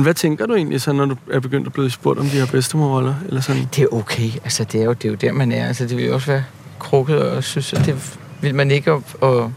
Men 0.00 0.04
hvad 0.04 0.14
tænker 0.14 0.47
du 0.47 0.54
egentlig 0.54 0.80
så, 0.80 0.92
når 0.92 1.04
du 1.04 1.16
er 1.30 1.40
begyndt 1.40 1.66
at 1.66 1.73
blive 1.73 1.90
spurgt 1.90 2.19
om 2.19 2.26
de 2.26 2.30
her 2.30 2.47
bedstemorroller? 2.47 3.14
Eller 3.28 3.40
sådan? 3.40 3.69
Det 3.76 3.83
er 3.83 3.95
okay. 3.95 4.30
Altså, 4.45 4.64
det 4.64 4.80
er, 4.80 4.85
jo, 4.85 4.92
det 4.92 5.04
er 5.04 5.09
jo 5.09 5.14
der, 5.14 5.33
man 5.33 5.52
er. 5.52 5.66
Altså, 5.66 5.87
det 5.87 5.97
vil 5.97 6.04
jo 6.07 6.14
også 6.14 6.26
være 6.26 6.45
krukket, 6.78 7.23
og 7.23 7.45
synes, 7.45 7.73
at 7.73 7.87
det 7.87 8.16
vil 8.40 8.54
man 8.54 8.71
ikke. 8.71 8.92
Og, 8.92 9.02
og, 9.21 9.52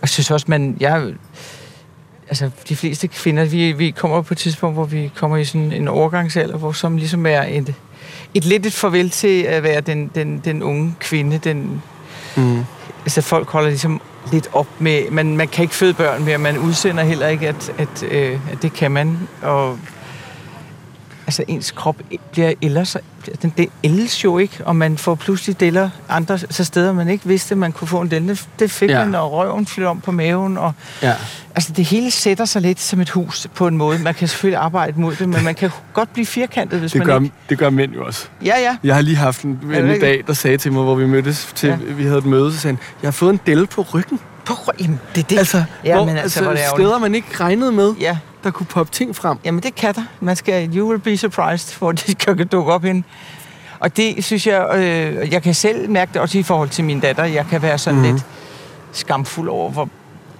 og 0.00 0.08
synes 0.08 0.30
også, 0.30 0.46
man... 0.48 0.76
Jeg, 0.80 1.12
altså, 2.28 2.50
de 2.68 2.76
fleste 2.76 3.08
kvinder, 3.08 3.44
vi, 3.44 3.72
vi 3.72 3.90
kommer 3.90 4.22
på 4.22 4.34
et 4.34 4.38
tidspunkt, 4.38 4.76
hvor 4.76 4.84
vi 4.84 5.10
kommer 5.16 5.36
i 5.36 5.44
sådan 5.44 5.72
en 5.72 5.88
overgangsalder, 5.88 6.56
hvor 6.56 6.72
som 6.72 6.96
ligesom 6.96 7.26
er 7.26 7.42
et, 7.42 7.74
et 8.34 8.44
lidt 8.44 8.66
et 8.66 8.72
farvel 8.72 9.10
til 9.10 9.42
at 9.42 9.62
være 9.62 9.80
den, 9.80 10.10
den, 10.14 10.42
den 10.44 10.62
unge 10.62 10.94
kvinde. 11.00 11.38
Den, 11.38 11.82
Mm. 12.36 12.64
altså 13.04 13.22
folk 13.22 13.48
holder 13.50 13.68
ligesom 13.68 14.00
lidt 14.32 14.48
op 14.52 14.66
med, 14.78 15.10
man, 15.10 15.36
man 15.36 15.48
kan 15.48 15.62
ikke 15.62 15.74
føde 15.74 15.94
børn 15.94 16.24
mere, 16.24 16.38
man 16.38 16.58
udsender 16.58 17.02
heller 17.02 17.28
ikke, 17.28 17.48
at, 17.48 17.72
at, 17.78 18.02
øh, 18.02 18.38
at 18.52 18.62
det 18.62 18.72
kan 18.72 18.90
man. 18.90 19.28
Og 19.42 19.78
altså 21.26 21.44
ens 21.48 21.70
krop 21.70 21.96
bliver 22.32 22.52
ellers, 22.62 22.96
den, 23.42 23.52
den 23.56 23.68
ældes 23.84 24.24
jo 24.24 24.38
ikke, 24.38 24.58
og 24.64 24.76
man 24.76 24.98
får 24.98 25.14
pludselig 25.14 25.60
deler 25.60 25.90
andre 26.08 26.38
så 26.38 26.64
steder, 26.64 26.92
man 26.92 27.08
ikke 27.08 27.26
vidste, 27.26 27.54
man 27.54 27.72
kunne 27.72 27.88
få 27.88 28.00
en 28.00 28.10
del. 28.10 28.40
Det, 28.58 28.70
fik 28.70 28.90
Ja. 28.90 29.04
man, 29.04 29.14
og 29.14 29.32
røven 29.32 29.66
flytter 29.66 29.90
om 29.90 30.00
på 30.00 30.12
maven, 30.12 30.58
og 30.58 30.72
Ja. 31.02 31.14
altså 31.54 31.72
det 31.72 31.84
hele 31.84 32.10
sætter 32.10 32.44
sig 32.44 32.62
lidt 32.62 32.80
som 32.80 33.00
et 33.00 33.10
hus 33.10 33.46
på 33.54 33.66
en 33.66 33.76
måde. 33.76 33.98
Man 33.98 34.14
kan 34.14 34.28
selvfølgelig 34.28 34.60
arbejde 34.60 35.00
mod 35.00 35.16
det, 35.16 35.28
men 35.28 35.44
man 35.44 35.54
kan 35.54 35.70
godt 35.92 36.12
blive 36.12 36.26
firkantet, 36.26 36.80
hvis 36.80 36.92
Det 36.92 36.98
man 36.98 37.06
gør, 37.06 37.20
ikke... 37.20 37.34
det 37.48 37.58
gør 37.58 37.70
mænd 37.70 37.92
jo 37.94 38.04
også. 38.06 38.26
Ja, 38.44 38.54
ja. 38.60 38.76
Jeg 38.84 38.94
har 38.94 39.02
lige 39.02 39.16
haft 39.16 39.42
en 39.42 39.58
ven 39.62 39.90
i 39.90 39.98
dag, 39.98 40.24
der 40.26 40.32
sagde 40.32 40.56
til 40.56 40.72
mig, 40.72 40.82
hvor 40.82 40.94
vi 40.94 41.06
mødtes 41.06 41.48
til, 41.54 41.68
Ja. 41.68 41.76
vi 41.76 42.04
havde 42.04 42.18
et 42.18 42.26
møde, 42.26 42.52
så 42.52 42.58
sagde 42.58 42.76
han, 42.76 42.84
jeg 43.02 43.06
har 43.06 43.12
fået 43.12 43.32
en 43.32 43.40
del 43.46 43.66
på 43.66 43.86
ryggen. 43.94 44.20
På, 44.46 44.54
jamen, 44.80 45.00
det 45.14 45.22
er 45.24 45.26
det. 45.28 45.38
Altså, 45.38 45.64
Ja, 45.84 45.96
hvor, 45.96 46.04
men 46.04 46.16
altså, 46.16 46.40
hvor 46.42 46.50
er 46.50 46.54
det 46.54 46.62
ærgerligt. 46.62 46.86
steder, 46.88 46.98
man 46.98 47.14
ikke 47.14 47.28
regnede 47.40 47.72
med, 47.72 47.94
Ja, 48.00 48.18
der 48.44 48.50
kunne 48.50 48.66
poppe 48.66 48.92
ting 48.92 49.16
frem. 49.16 49.38
Jamen, 49.44 49.62
det 49.62 49.74
kan 49.74 49.94
der. 49.94 50.02
Man 50.20 50.36
skal, 50.36 50.76
you 50.76 50.88
will 50.88 51.00
be 51.00 51.16
surprised, 51.16 51.78
hvor 51.78 51.92
de 51.92 52.14
kan 52.24 52.46
dukke 52.46 52.72
op 52.72 52.82
hen. 52.84 53.04
Og 53.80 53.96
det 53.96 54.24
synes 54.24 54.46
jeg, 54.46 54.66
øh, 54.74 55.32
jeg 55.32 55.42
kan 55.42 55.54
selv 55.54 55.90
mærke 55.90 56.10
det 56.14 56.20
også 56.20 56.38
i 56.38 56.42
forhold 56.42 56.68
til 56.68 56.84
min 56.84 57.00
datter. 57.00 57.24
Jeg 57.24 57.46
kan 57.50 57.62
være 57.62 57.78
sådan 57.78 58.00
Mhm. 58.00 58.08
mm. 58.08 58.12
lidt 58.14 58.24
skamfuld 58.92 59.48
over, 59.48 59.70
hvor 59.70 59.88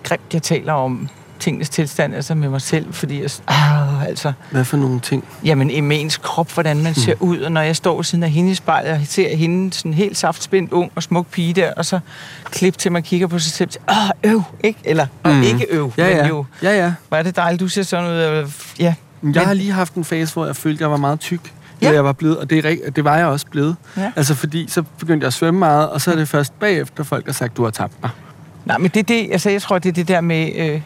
grimt 0.02 0.22
jeg 0.34 0.42
taler 0.42 0.72
om 0.72 1.08
tingens 1.40 1.68
tilstand, 1.68 2.14
altså 2.14 2.34
med 2.34 2.48
mig 2.48 2.62
selv, 2.62 2.92
fordi 2.94 3.22
jeg, 3.22 3.30
ah, 3.48 3.83
altså, 4.08 4.32
Hvad 4.50 4.64
for 4.64 4.76
nogle 4.76 5.00
ting? 5.00 5.24
jamen 5.44 5.70
i 5.70 5.80
med 5.80 6.00
ens 6.00 6.16
krop, 6.16 6.52
hvordan 6.52 6.82
man 6.82 6.94
ser 6.94 7.14
ud, 7.20 7.38
og 7.38 7.52
når 7.52 7.60
jeg 7.60 7.76
står 7.76 8.02
siden 8.02 8.22
af 8.24 8.30
hende 8.30 8.50
i 8.50 8.54
spejlet, 8.54 8.92
og 8.92 9.00
ser 9.04 9.36
hende 9.36 9.72
sådan 9.72 9.94
helt 9.94 10.16
saftspændt, 10.16 10.72
ung 10.72 10.92
og 10.94 11.02
smuk 11.02 11.26
pige 11.30 11.52
der, 11.52 11.72
og 11.76 11.84
så 11.84 12.00
klip 12.44 12.78
til, 12.78 12.92
man 12.92 13.02
kigger 13.02 13.26
på 13.26 13.38
sig 13.38 13.52
selv, 13.52 13.70
ah, 13.88 14.10
øv, 14.24 14.42
ikke? 14.64 14.78
Eller, 14.84 15.06
mm. 15.24 15.42
Ikke 15.42 15.66
øv, 15.70 15.92
Ja, 15.96 16.08
men 16.08 16.16
ja. 16.16 16.26
jo, 16.26 16.44
Ja, 16.62 16.76
ja. 16.84 16.92
hvor 17.08 17.18
er 17.18 17.22
det 17.22 17.36
dejligt, 17.36 17.60
du 17.60 17.68
ser 17.68 17.82
sådan 17.82 18.10
ud, 18.10 18.50
ja, 18.78 18.84
Jeg 18.84 18.94
Men- 19.22 19.34
har 19.36 19.54
lige 19.54 19.72
haft 19.72 19.94
en 19.94 20.04
fase, 20.04 20.32
hvor 20.34 20.46
jeg 20.46 20.56
følte, 20.56 20.82
jeg 20.82 20.90
var 20.90 20.96
meget 20.96 21.20
tyk. 21.20 21.52
Ja. 21.82 21.92
Jeg 21.92 22.04
var 22.04 22.12
blevet, 22.12 22.38
og 22.38 22.50
det, 22.50 22.64
er, 22.66 22.90
det 22.90 23.04
var 23.04 23.16
jeg 23.16 23.26
også 23.26 23.46
blevet. 23.50 23.76
Ja. 23.96 24.12
Altså 24.16 24.34
fordi, 24.34 24.66
så 24.68 24.82
begyndte 24.98 25.24
jeg 25.24 25.26
at 25.26 25.32
svømme 25.32 25.58
meget, 25.60 25.90
og 25.90 26.00
så 26.00 26.12
er 26.12 26.16
det 26.16 26.28
først 26.28 26.58
bagefter, 26.60 27.04
folk 27.04 27.26
har 27.26 27.32
sagt, 27.32 27.56
du 27.56 27.64
har 27.64 27.70
tabt 27.70 27.92
dig. 28.02 28.10
Nej, 28.64 28.78
men 28.78 28.90
det 28.90 29.00
er 29.00 29.04
det, 29.04 29.28
altså 29.32 29.50
jeg 29.50 29.62
tror, 29.62 29.78
det 29.78 29.88
er 29.88 29.92
det 29.92 30.08
der 30.08 30.20
med, 30.20 30.50
øh, 30.56 30.80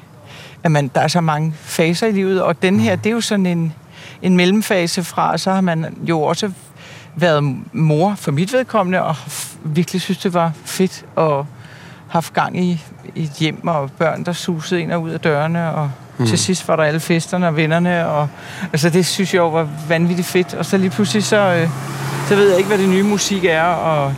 at 0.63 0.71
man, 0.71 0.91
der 0.95 1.01
er 1.01 1.09
så 1.09 1.21
mange 1.21 1.55
faser 1.61 2.07
i 2.07 2.13
livet, 2.13 2.43
og 2.43 2.63
den 2.63 2.81
her, 2.81 2.97
det 2.97 3.07
er 3.07 3.15
jo 3.15 3.21
sådan 3.21 3.47
en, 3.47 3.75
en 4.23 4.37
mellemfase 4.37 5.05
fra, 5.05 5.39
så 5.39 5.53
har 5.53 5.61
man 5.61 5.97
jo 6.03 6.23
også 6.23 6.51
været 7.17 7.57
mor 7.73 8.15
for 8.15 8.33
mit 8.33 8.53
vedkommende, 8.53 9.03
og 9.03 9.17
virkelig 9.65 10.01
synes, 10.01 10.19
det 10.19 10.35
var 10.35 10.53
fedt, 10.65 11.05
og 11.17 11.47
haft 12.09 12.33
gang 12.33 12.61
i, 12.61 12.85
i 13.15 13.23
et 13.23 13.31
hjem, 13.31 13.69
og 13.69 13.91
børn, 13.91 14.25
der 14.25 14.33
susede 14.33 14.81
ind 14.81 14.93
og 14.93 15.03
ud 15.03 15.11
af 15.11 15.21
dørene, 15.21 15.75
og 15.75 15.91
mm. 16.19 16.27
til 16.27 16.39
sidst 16.39 16.69
var 16.69 16.77
der 16.77 16.83
alle 16.83 17.01
festerne 17.01 17.49
og 17.49 17.57
vennerne, 17.57 18.09
og 18.09 18.29
altså 18.73 18.91
det 18.91 19.07
synes 19.07 19.35
jeg 19.35 19.41
jo 19.41 19.49
var 19.49 19.69
vanvittigt 19.89 20.29
fedt, 20.29 20.55
og 20.55 20.65
så 20.65 20.77
lige 20.77 20.91
pludselig 20.91 21.25
så, 21.25 21.37
øh, 21.37 21.69
så 22.29 22.35
ved 22.35 22.49
jeg 22.49 22.57
ikke, 22.59 22.69
hvad 22.69 22.79
det 22.79 22.89
nye 22.89 23.03
musik 23.03 23.45
er, 23.45 23.63
og 23.63 24.15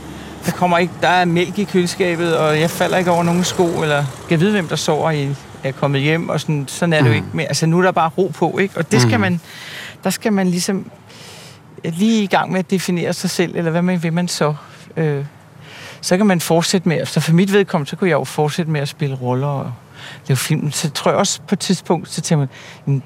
der 0.47 0.53
kommer 0.53 0.79
ikke, 0.79 0.93
der 1.01 1.09
er 1.09 1.25
mælk 1.25 1.59
i 1.59 1.65
køleskabet, 1.65 2.37
og 2.37 2.61
jeg 2.61 2.71
falder 2.71 2.97
ikke 2.97 3.11
over 3.11 3.23
nogen 3.23 3.45
sko, 3.45 3.67
eller 3.67 4.05
kan 4.29 4.41
vide, 4.41 4.53
hvem 4.53 4.69
der 4.69 4.77
sover 4.77 5.11
i, 5.11 5.35
er 5.65 5.73
kommet 5.73 6.01
hjem, 6.01 6.29
og 6.29 6.41
sådan, 6.41 6.65
sådan 6.69 6.93
er 6.93 7.01
det 7.03 7.09
jo 7.09 7.15
ikke 7.15 7.27
mere. 7.33 7.47
Altså 7.47 7.67
nu 7.67 7.79
er 7.79 7.83
der 7.83 7.93
bare 7.93 8.11
ro 8.19 8.31
på, 8.35 8.59
ikke? 8.59 8.77
Og 8.77 8.93
det 8.93 9.01
skal 9.01 9.13
Mhm. 9.13 9.21
man, 9.21 9.41
der 10.05 10.11
skal 10.11 10.33
man 10.33 10.47
ligesom 10.49 10.91
lige 11.85 12.23
i 12.23 12.27
gang 12.27 12.53
med 12.53 12.59
at 12.59 12.71
definere 12.71 13.13
sig 13.13 13.31
selv, 13.31 13.57
eller 13.57 13.71
hvad 13.71 13.83
man 13.83 14.03
vil 14.03 14.13
man 14.13 14.29
så. 14.29 14.55
Øh, 14.97 15.25
så 16.01 16.17
kan 16.17 16.27
man 16.27 16.41
fortsætte 16.41 16.89
med, 16.89 17.07
så 17.07 17.21
for 17.21 17.33
mit 17.33 17.53
vedkommende, 17.53 17.91
så 17.91 17.97
kunne 17.97 18.11
jeg 18.11 18.15
jo 18.17 18.25
fortsætte 18.25 18.71
med 18.71 18.81
at 18.81 18.89
spille 18.89 19.15
roller 19.17 19.47
og 19.47 19.73
lave 20.29 20.37
film. 20.37 20.71
Så 20.73 20.91
tror 20.91 21.11
jeg 21.11 21.19
også 21.19 21.41
på 21.49 21.55
et 21.55 21.59
tidspunkt, 21.59 22.09
så 22.11 22.21
tænker 22.21 22.39
man, 22.41 22.49
"Jamen, 22.87 23.03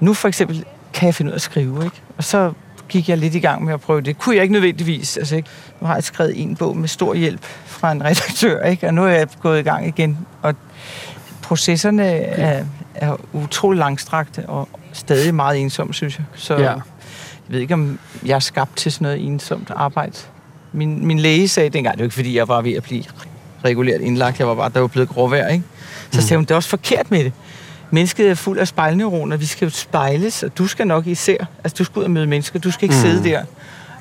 nu 0.00 0.14
for 0.14 0.28
eksempel 0.28 0.64
kan 0.94 1.06
jeg 1.06 1.14
finde 1.14 1.28
ud 1.28 1.32
af 1.32 1.36
at 1.36 1.42
skrive, 1.42 1.84
ikke? 1.84 1.96
Og 2.16 2.24
så 2.24 2.52
gik 2.88 3.08
jeg 3.08 3.18
lidt 3.18 3.34
i 3.34 3.38
gang 3.40 3.64
med 3.64 3.74
at 3.74 3.80
prøve 3.80 4.00
det. 4.00 4.18
Kunne 4.18 4.34
jeg 4.36 4.42
ikke 4.42 4.52
nødvendigvis. 4.52 5.16
Altså, 5.16 5.36
ikke? 5.36 5.48
Nu 5.80 5.86
har 5.86 5.94
jeg 5.94 6.04
skrevet 6.04 6.42
en 6.42 6.56
bog 6.56 6.76
med 6.76 6.88
stor 6.88 7.14
hjælp 7.14 7.44
fra 7.66 7.92
en 7.92 8.04
redaktør, 8.04 8.62
ikke? 8.64 8.86
og 8.86 8.94
nu 8.94 9.04
er 9.04 9.08
jeg 9.08 9.26
gået 9.42 9.58
i 9.58 9.62
gang 9.62 9.86
igen. 9.86 10.18
Og 10.42 10.54
processerne 11.48 12.06
er, 12.06 12.64
er 12.94 13.16
utrolig 13.32 13.78
langstrakte 13.78 14.46
og 14.48 14.68
stadig 14.92 15.34
meget 15.34 15.58
ensomme, 15.60 15.94
synes 15.94 16.18
jeg. 16.18 16.24
Så 16.34 16.54
Ja. 16.56 16.62
jeg 16.70 16.80
ved 17.48 17.60
ikke, 17.60 17.74
om 17.74 17.98
jeg 18.26 18.34
er 18.34 18.38
skabt 18.38 18.76
til 18.76 18.92
sådan 18.92 19.04
noget 19.04 19.26
ensomt 19.26 19.70
arbejde. 19.76 20.12
Min, 20.72 21.06
min 21.06 21.18
læge 21.18 21.48
sagde 21.48 21.70
dengang, 21.70 21.94
det 21.94 22.00
var 22.00 22.04
ikke 22.04 22.14
fordi, 22.14 22.36
jeg 22.36 22.48
var 22.48 22.60
ved 22.60 22.72
at 22.72 22.82
blive 22.82 23.04
regulært 23.64 24.00
indlagt, 24.00 24.38
jeg 24.38 24.48
var 24.48 24.54
bare, 24.54 24.70
der 24.74 24.80
var 24.80 24.86
blevet 24.86 25.08
gråvejr, 25.08 25.48
ikke? 25.48 25.64
Så 26.10 26.22
sagde 26.22 26.36
hun, 26.38 26.44
det 26.44 26.50
er 26.50 26.54
også 26.54 26.68
forkert 26.68 27.10
med 27.10 27.24
det. 27.24 27.32
Mennesket 27.90 28.30
er 28.30 28.34
fuld 28.34 28.58
af 28.58 28.68
spejlneuroner, 28.68 29.36
vi 29.36 29.46
skal 29.46 29.66
jo 29.66 29.70
spejles, 29.70 30.42
og 30.42 30.58
du 30.58 30.66
skal 30.66 30.86
nok 30.86 31.06
især, 31.06 31.36
altså 31.64 31.74
du 31.78 31.84
skal 31.84 31.98
ud 32.00 32.04
og 32.04 32.10
møde 32.10 32.26
mennesker, 32.26 32.58
du 32.58 32.70
skal 32.70 32.84
ikke 32.84 32.94
mm. 32.94 33.00
sidde 33.02 33.24
der, 33.24 33.42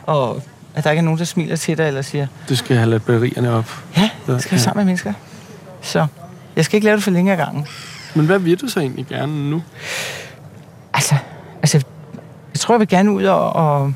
og 0.04 0.42
at 0.76 0.84
der 0.84 0.92
ikke 0.92 1.00
er 1.00 1.04
nogen, 1.04 1.20
der 1.20 1.26
smiler 1.26 1.56
til 1.56 1.78
dig, 1.78 1.88
eller 1.88 2.02
siger, 2.02 2.28
Du 2.50 2.56
skal 2.56 2.78
have 2.78 2.90
lidt 2.90 3.48
op. 3.48 3.84
ja, 3.98 4.10
jeg 4.28 4.42
skal 4.42 4.56
Ja. 4.56 4.62
sammen 4.62 4.80
med 4.80 4.86
mennesker. 4.86 5.14
Så 5.82 6.08
jeg 6.58 6.65
skal 6.65 6.78
ikke 6.78 6.86
lave 6.86 6.96
det 6.96 7.04
for 7.04 7.12
længe 7.12 7.32
ad 7.32 7.38
gangen. 7.38 7.67
Men 8.15 8.26
hvad 8.26 8.39
vil 8.39 8.62
du 8.62 8.67
så 8.67 8.80
egentlig 8.80 9.06
gerne 9.06 9.50
nu? 9.50 9.63
Altså, 10.93 11.15
altså, 11.62 11.78
jeg 12.54 12.60
tror, 12.60 12.74
jeg 12.76 12.80
vil 12.80 12.88
gerne 12.88 13.12
ud 13.12 13.24
og... 13.24 13.54
og 13.54 13.93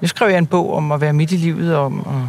nu 0.00 0.08
skrev 0.08 0.28
jeg 0.28 0.38
en 0.38 0.46
bog 0.46 0.74
om 0.74 0.92
at 0.92 1.00
være 1.00 1.12
midt 1.12 1.32
i 1.32 1.36
livet, 1.36 1.76
om, 1.76 2.06
og, 2.06 2.28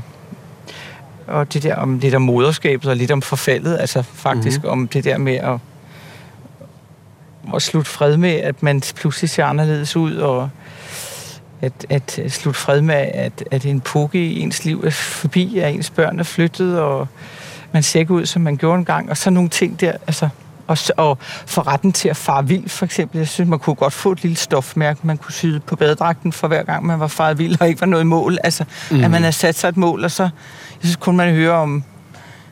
og 1.27 1.54
det 1.54 1.63
der 1.63 1.75
om 1.75 1.99
lidt 1.99 2.15
om 2.15 2.21
moderskabet 2.21 2.89
og 2.89 2.95
lidt 2.95 3.12
om 3.12 3.21
forfaldet, 3.21 3.77
altså 3.80 4.01
faktisk 4.01 4.58
Mhm. 4.58 4.65
mm-hmm. 4.67 4.82
om 4.82 4.88
det 4.88 5.04
der 5.04 5.17
med 5.17 5.36
at, 5.36 5.58
at 7.56 7.62
slutte 7.62 7.91
fred 7.91 8.17
med, 8.17 8.30
at 8.34 8.63
man 8.63 8.82
pludselig 8.95 9.30
ser 9.30 9.45
anderledes 9.45 9.95
ud, 9.95 10.15
og 10.15 10.49
at, 11.62 11.86
at 11.89 12.19
slutte 12.27 12.60
fred 12.60 12.82
med, 12.82 12.95
at, 12.95 13.43
at 13.51 13.65
en 13.65 13.82
pukke 13.82 14.25
i 14.25 14.39
ens 14.39 14.65
liv 14.65 14.84
er 14.86 14.89
forbi, 14.89 15.60
at 15.60 15.73
ens 15.73 15.89
børn 15.89 16.19
er 16.19 16.23
flyttet, 16.23 16.80
og 16.80 17.08
man 17.73 17.84
ser 17.84 17.99
ikke 17.99 18.13
ud, 18.13 18.25
som 18.25 18.41
man 18.41 18.57
gjorde 18.57 18.79
engang, 18.79 19.10
og 19.10 19.17
så 19.17 19.29
nogle 19.29 19.49
ting 19.49 19.79
der, 19.81 19.91
altså, 20.07 20.29
og, 20.67 20.77
og 20.97 21.17
få 21.45 21.62
retten 21.62 21.91
til 21.93 22.10
at 22.10 22.17
fare 22.17 22.47
vild, 22.47 22.69
for 22.69 22.86
eksempel. 22.86 23.17
Jeg 23.17 23.27
synes, 23.27 23.49
man 23.49 23.60
kunne 23.60 23.75
godt 23.75 23.93
få 23.93 24.12
et 24.12 24.21
lille 24.21 24.38
stofmærke, 24.38 24.99
man 25.03 25.17
kunne 25.17 25.34
syde 25.34 25.60
på 25.60 25.75
badedragten 25.75 26.34
for 26.34 26.47
hver 26.47 26.63
gang, 26.63 26.86
man 26.86 26.99
var 26.99 27.07
faret 27.07 27.38
vild, 27.38 27.62
og 27.62 27.67
ikke 27.67 27.81
var 27.81 27.88
noget 27.88 28.07
mål. 28.07 28.38
Altså, 28.43 28.63
mm. 28.91 29.03
at 29.03 29.12
man 29.12 29.23
har 29.23 29.31
sat 29.31 29.55
sig 29.57 29.67
et 29.69 29.77
mål, 29.77 30.03
og 30.03 30.12
så 30.12 30.23
jeg 30.23 30.31
synes, 30.79 30.95
kunne 30.95 31.17
man 31.17 31.34
høre 31.34 31.51
om, 31.53 31.84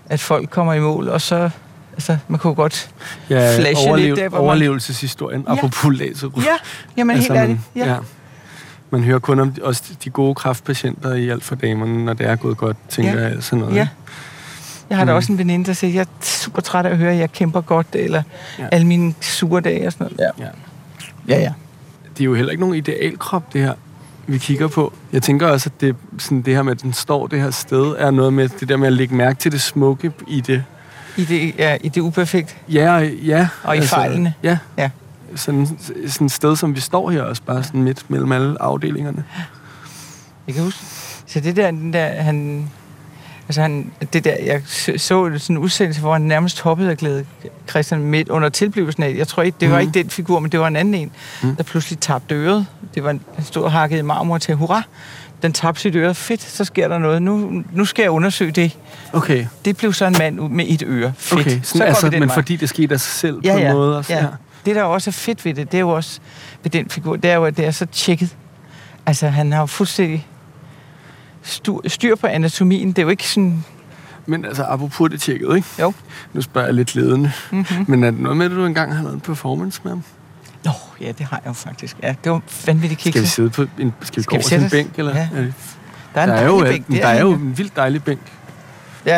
at 0.09 0.19
folk 0.19 0.49
kommer 0.49 0.73
i 0.73 0.79
mål, 0.79 1.07
og 1.09 1.21
så, 1.21 1.49
altså, 1.93 2.17
man 2.27 2.39
kunne 2.39 2.55
godt... 2.55 2.89
Ja, 3.29 3.35
Flashe 3.57 3.63
lidt 3.63 3.77
overlev, 3.89 4.15
der, 4.15 4.29
hvor 4.29 4.37
man- 4.37 4.45
overlevelseshistorien, 4.45 5.45
Ja. 5.47 5.53
apropos 5.53 5.93
Lazarus. 5.99 6.45
Ja, 6.45 6.51
jamen 6.97 7.15
altså, 7.15 7.33
helt 7.33 7.43
ærligt. 7.43 7.59
Ja. 7.75 7.87
ja. 7.89 7.95
Man 8.91 9.03
hører 9.03 9.19
kun 9.19 9.39
om 9.39 9.51
de, 9.51 9.63
også 9.63 9.83
de 10.03 10.09
gode 10.09 10.35
kraftpatienter 10.35 11.13
i 11.13 11.29
alt 11.29 11.43
for 11.43 11.55
damerne, 11.55 12.05
når 12.05 12.13
det 12.13 12.27
er 12.27 12.35
gået 12.35 12.57
godt, 12.57 12.77
tænker 12.89 13.13
Ja. 13.21 13.27
jeg. 13.27 13.43
Sådan 13.43 13.59
noget. 13.59 13.75
Ja. 13.75 13.87
Jeg 14.89 14.97
har 14.97 15.05
da 15.05 15.11
Mm. 15.11 15.15
også 15.15 15.31
en 15.31 15.37
veninde, 15.37 15.65
der 15.65 15.73
siger, 15.73 15.93
jeg 15.93 16.01
er 16.01 16.05
super 16.21 16.61
træt 16.61 16.85
af 16.85 16.89
at 16.89 16.97
høre, 16.97 17.11
at 17.11 17.17
jeg 17.19 17.31
kæmper 17.31 17.61
godt, 17.61 17.87
eller 17.93 18.23
Ja. 18.59 18.67
alle 18.71 18.87
mine 18.87 19.13
sure 19.21 19.61
dage 19.61 19.87
og 19.87 19.93
sådan 19.93 20.07
noget. 20.17 20.31
Ja, 20.39 20.43
ja. 20.45 20.49
ja. 21.35 21.41
ja. 21.41 21.53
Det 22.17 22.21
er 22.21 22.25
jo 22.25 22.33
heller 22.35 22.51
ikke 22.51 22.61
nogen 22.61 22.75
idealkrop, 22.75 23.53
det 23.53 23.61
her, 23.61 23.73
vi 24.27 24.37
kigger 24.37 24.67
på. 24.67 24.93
Jeg 25.13 25.23
tænker 25.23 25.47
også, 25.47 25.69
at 25.75 25.81
det, 25.81 25.95
sådan 26.17 26.41
det 26.41 26.55
her 26.55 26.61
med, 26.63 26.71
at 26.71 26.81
den 26.81 26.93
står 26.93 27.27
det 27.27 27.41
her 27.41 27.51
sted, 27.51 27.95
er 27.97 28.11
noget 28.11 28.33
med 28.33 28.49
det 28.49 28.69
der 28.69 28.77
med 28.77 28.87
at 28.87 28.93
lægge 28.93 29.15
mærke 29.15 29.39
til 29.39 29.51
det 29.51 29.61
smukke 29.61 30.11
i 30.27 30.41
det. 30.41 30.63
I 31.17 31.25
det, 31.25 31.55
ja, 31.57 31.77
i 31.81 31.89
det 31.89 32.01
uperfekt. 32.01 32.57
Ja, 32.69 32.95
og- 32.95 33.05
ja. 33.13 33.47
Og 33.63 33.77
i 33.77 33.81
fejlene. 33.81 34.33
Ja. 34.43 34.57
Ja. 34.77 34.89
Sådan, 35.35 35.67
sådan 36.07 36.25
et 36.25 36.31
sted, 36.31 36.55
som 36.55 36.75
vi 36.75 36.79
står 36.79 37.09
her 37.09 37.21
også, 37.21 37.41
bare 37.45 37.63
sådan 37.63 37.83
midt 37.83 38.09
mellem 38.09 38.31
alle 38.31 38.61
afdelingerne. 38.61 39.23
Jeg 40.47 40.55
kan 40.55 40.63
huske. 40.63 40.79
Så 41.25 41.39
det 41.39 41.55
der, 41.55 41.71
den 41.71 41.93
der 41.93 42.05
han, 42.21 42.69
altså 43.49 43.61
han, 43.61 43.91
det 44.13 44.23
der, 44.23 44.35
jeg 44.45 44.61
så, 44.65 44.91
så 44.97 45.31
sådan 45.37 45.55
en 45.55 45.57
udsendelse, 45.57 46.01
hvor 46.01 46.13
han 46.13 46.21
nærmest 46.21 46.61
hoppede 46.61 46.89
af 46.91 46.97
glæde 46.97 47.25
Christian 47.69 48.01
midt 48.01 48.29
under 48.29 48.49
tilblivelsen 48.49 49.03
af. 49.03 49.15
Jeg 49.17 49.27
tror 49.27 49.43
ikke, 49.43 49.57
det 49.61 49.69
var 49.71 49.75
Mhm. 49.79 49.87
ikke 49.87 49.99
den 50.03 50.09
figur, 50.09 50.39
men 50.39 50.51
det 50.51 50.59
var 50.59 50.67
en 50.67 50.75
anden 50.75 50.93
en, 50.93 51.11
Mhm. 51.43 51.55
der 51.55 51.63
pludselig 51.63 51.99
tabte 51.99 52.35
øret. 52.35 52.65
Det 52.95 53.03
var, 53.03 53.09
en- 53.09 53.21
han 53.35 53.45
stod 53.45 53.63
og 53.63 53.71
hakkede 53.71 53.99
i 53.99 54.03
marmor 54.03 54.37
til, 54.37 54.55
hurra, 54.55 54.81
den 55.41 55.53
tabte 55.53 55.81
sit 55.81 55.95
øre. 55.95 56.15
Fedt, 56.15 56.41
så 56.41 56.65
sker 56.65 56.87
der 56.87 56.97
noget. 56.97 57.21
Nu, 57.21 57.63
nu 57.73 57.85
skal 57.85 58.03
jeg 58.03 58.11
undersøge 58.11 58.51
det. 58.51 58.77
Okay, 59.13 59.45
Det 59.65 59.77
blev 59.77 59.93
så 59.93 60.05
en 60.05 60.15
mand 60.19 60.39
med 60.39 60.65
et 60.67 60.83
øre. 60.87 61.13
Fedt. 61.17 61.41
okay. 61.41 61.59
så 61.63 61.69
Sådan, 61.69 61.79
går 61.79 61.85
altså, 61.87 62.05
vi 62.07 62.11
den 62.13 62.19
men 62.19 62.29
vej. 62.29 62.35
fordi 62.35 62.55
det 62.55 62.69
skete 62.69 62.93
af 62.93 62.99
sig 62.99 63.11
selv 63.13 63.39
Ja, 63.43 63.51
på 63.51 63.57
en 63.57 63.63
ja, 63.63 63.73
måde 63.73 63.97
også. 63.97 64.13
ja. 64.13 64.25
Det, 64.65 64.75
der 64.75 64.83
også 64.83 65.09
er 65.09 65.11
fedt 65.11 65.45
ved 65.45 65.53
det, 65.53 65.71
det 65.71 65.77
er 65.77 65.81
jo 65.81 65.89
også 65.89 66.19
ved 66.63 66.71
den 66.71 66.89
figur, 66.89 67.15
det 67.15 67.31
er 67.31 67.35
jo, 67.35 67.45
at 67.45 67.57
det 67.57 67.65
er 67.65 67.71
så 67.71 67.85
tjekket. 67.85 68.35
Altså, 69.05 69.27
han 69.27 69.51
har 69.51 69.59
jo 69.59 69.65
fuldstændig 69.65 70.27
styr, 71.87 72.15
på 72.15 72.27
anatomien. 72.27 72.87
Det 72.87 72.97
er 72.99 73.03
jo 73.03 73.09
ikke 73.09 73.27
sådan... 73.27 73.65
Men 74.25 74.45
altså, 74.45 74.63
apropos 74.63 75.09
det 75.09 75.21
tjekket, 75.21 75.55
ikke? 75.55 75.67
Jo. 75.79 75.93
Nu 76.33 76.41
spørger 76.41 76.67
jeg 76.67 76.75
lidt 76.75 76.95
ledende. 76.95 77.31
Mm-hmm. 77.51 77.85
Men 77.87 78.03
er 78.03 78.11
det 78.11 78.19
noget 78.19 78.37
med, 78.37 78.45
at 78.45 78.51
du 78.51 78.65
engang 78.65 78.95
har 78.95 79.01
lavet 79.03 79.15
en 79.15 79.21
performance 79.21 79.81
med 79.83 79.91
ham? 79.91 80.03
Nå, 80.65 80.71
ja, 81.01 81.11
det 81.11 81.25
har 81.25 81.37
jeg 81.43 81.47
jo 81.47 81.53
faktisk. 81.53 81.97
Ja, 82.03 82.15
det 82.23 82.31
var 82.31 82.41
vanvittigt 82.65 83.01
Skal 83.01 83.13
vi 83.13 83.19
kikset. 83.19 83.29
sidde 83.35 83.49
på 83.49 83.61
en, 83.61 83.93
skal 84.01 84.17
vi 84.17 84.23
Skal 84.23 84.37
gå 84.37 84.43
vi 84.49 84.55
over 84.55 84.63
en 84.63 84.69
bænk? 84.69 84.93
Eller? 84.99 85.15
Ja. 85.15 85.29
Er 85.35 85.41
det- 85.41 85.53
Der 86.15 86.21
er 86.21 86.23
en 86.23 86.29
der 86.29 86.35
er 86.35 86.45
jo, 86.45 86.59
bænk 86.59 86.87
der 86.87 87.07
er 87.07 87.21
jo 87.21 87.33
en 87.33 87.57
vildt 87.57 87.75
dejlig 87.75 88.03
bænk. 88.03 88.19
Ja, 89.05 89.13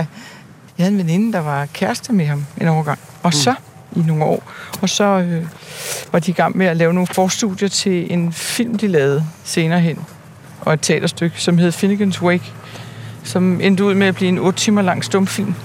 jeg 0.78 0.86
havde 0.86 0.92
en 0.92 0.98
veninde, 0.98 1.34
der 1.34 1.40
var 1.40 1.66
kæreste 1.66 2.14
med 2.14 2.26
ham 2.26 2.46
en 2.62 2.68
overgang. 2.68 3.00
Og 3.24 3.34
så, 3.34 3.56
i 3.96 4.00
nogle 4.00 4.24
år, 4.24 4.52
og 4.82 4.90
så 4.90 5.04
øh, 5.04 5.46
var 6.12 6.20
de 6.20 6.32
i 6.32 6.34
gang 6.34 6.58
med 6.58 6.66
at 6.66 6.78
lave 6.78 6.94
nogle 6.94 7.08
forstudier 7.08 7.70
til 7.70 8.14
en 8.14 8.34
film, 8.34 8.78
de 8.78 8.88
lavede 8.88 9.26
senere 9.44 9.80
hen. 9.80 10.00
Og 10.62 10.74
et 10.74 10.82
teaterstykke, 10.82 11.42
som 11.42 11.58
hed 11.58 11.74
Finnegan's 11.74 12.22
Wake, 12.22 12.54
som 13.24 13.62
endte 13.62 13.84
ud 13.84 13.94
med 13.94 14.08
at 14.08 14.16
blive 14.16 14.30
en 14.30 14.38
8 14.38 14.60
timer 14.60 14.82
lang 14.82 15.04
stumfilm. 15.04 15.56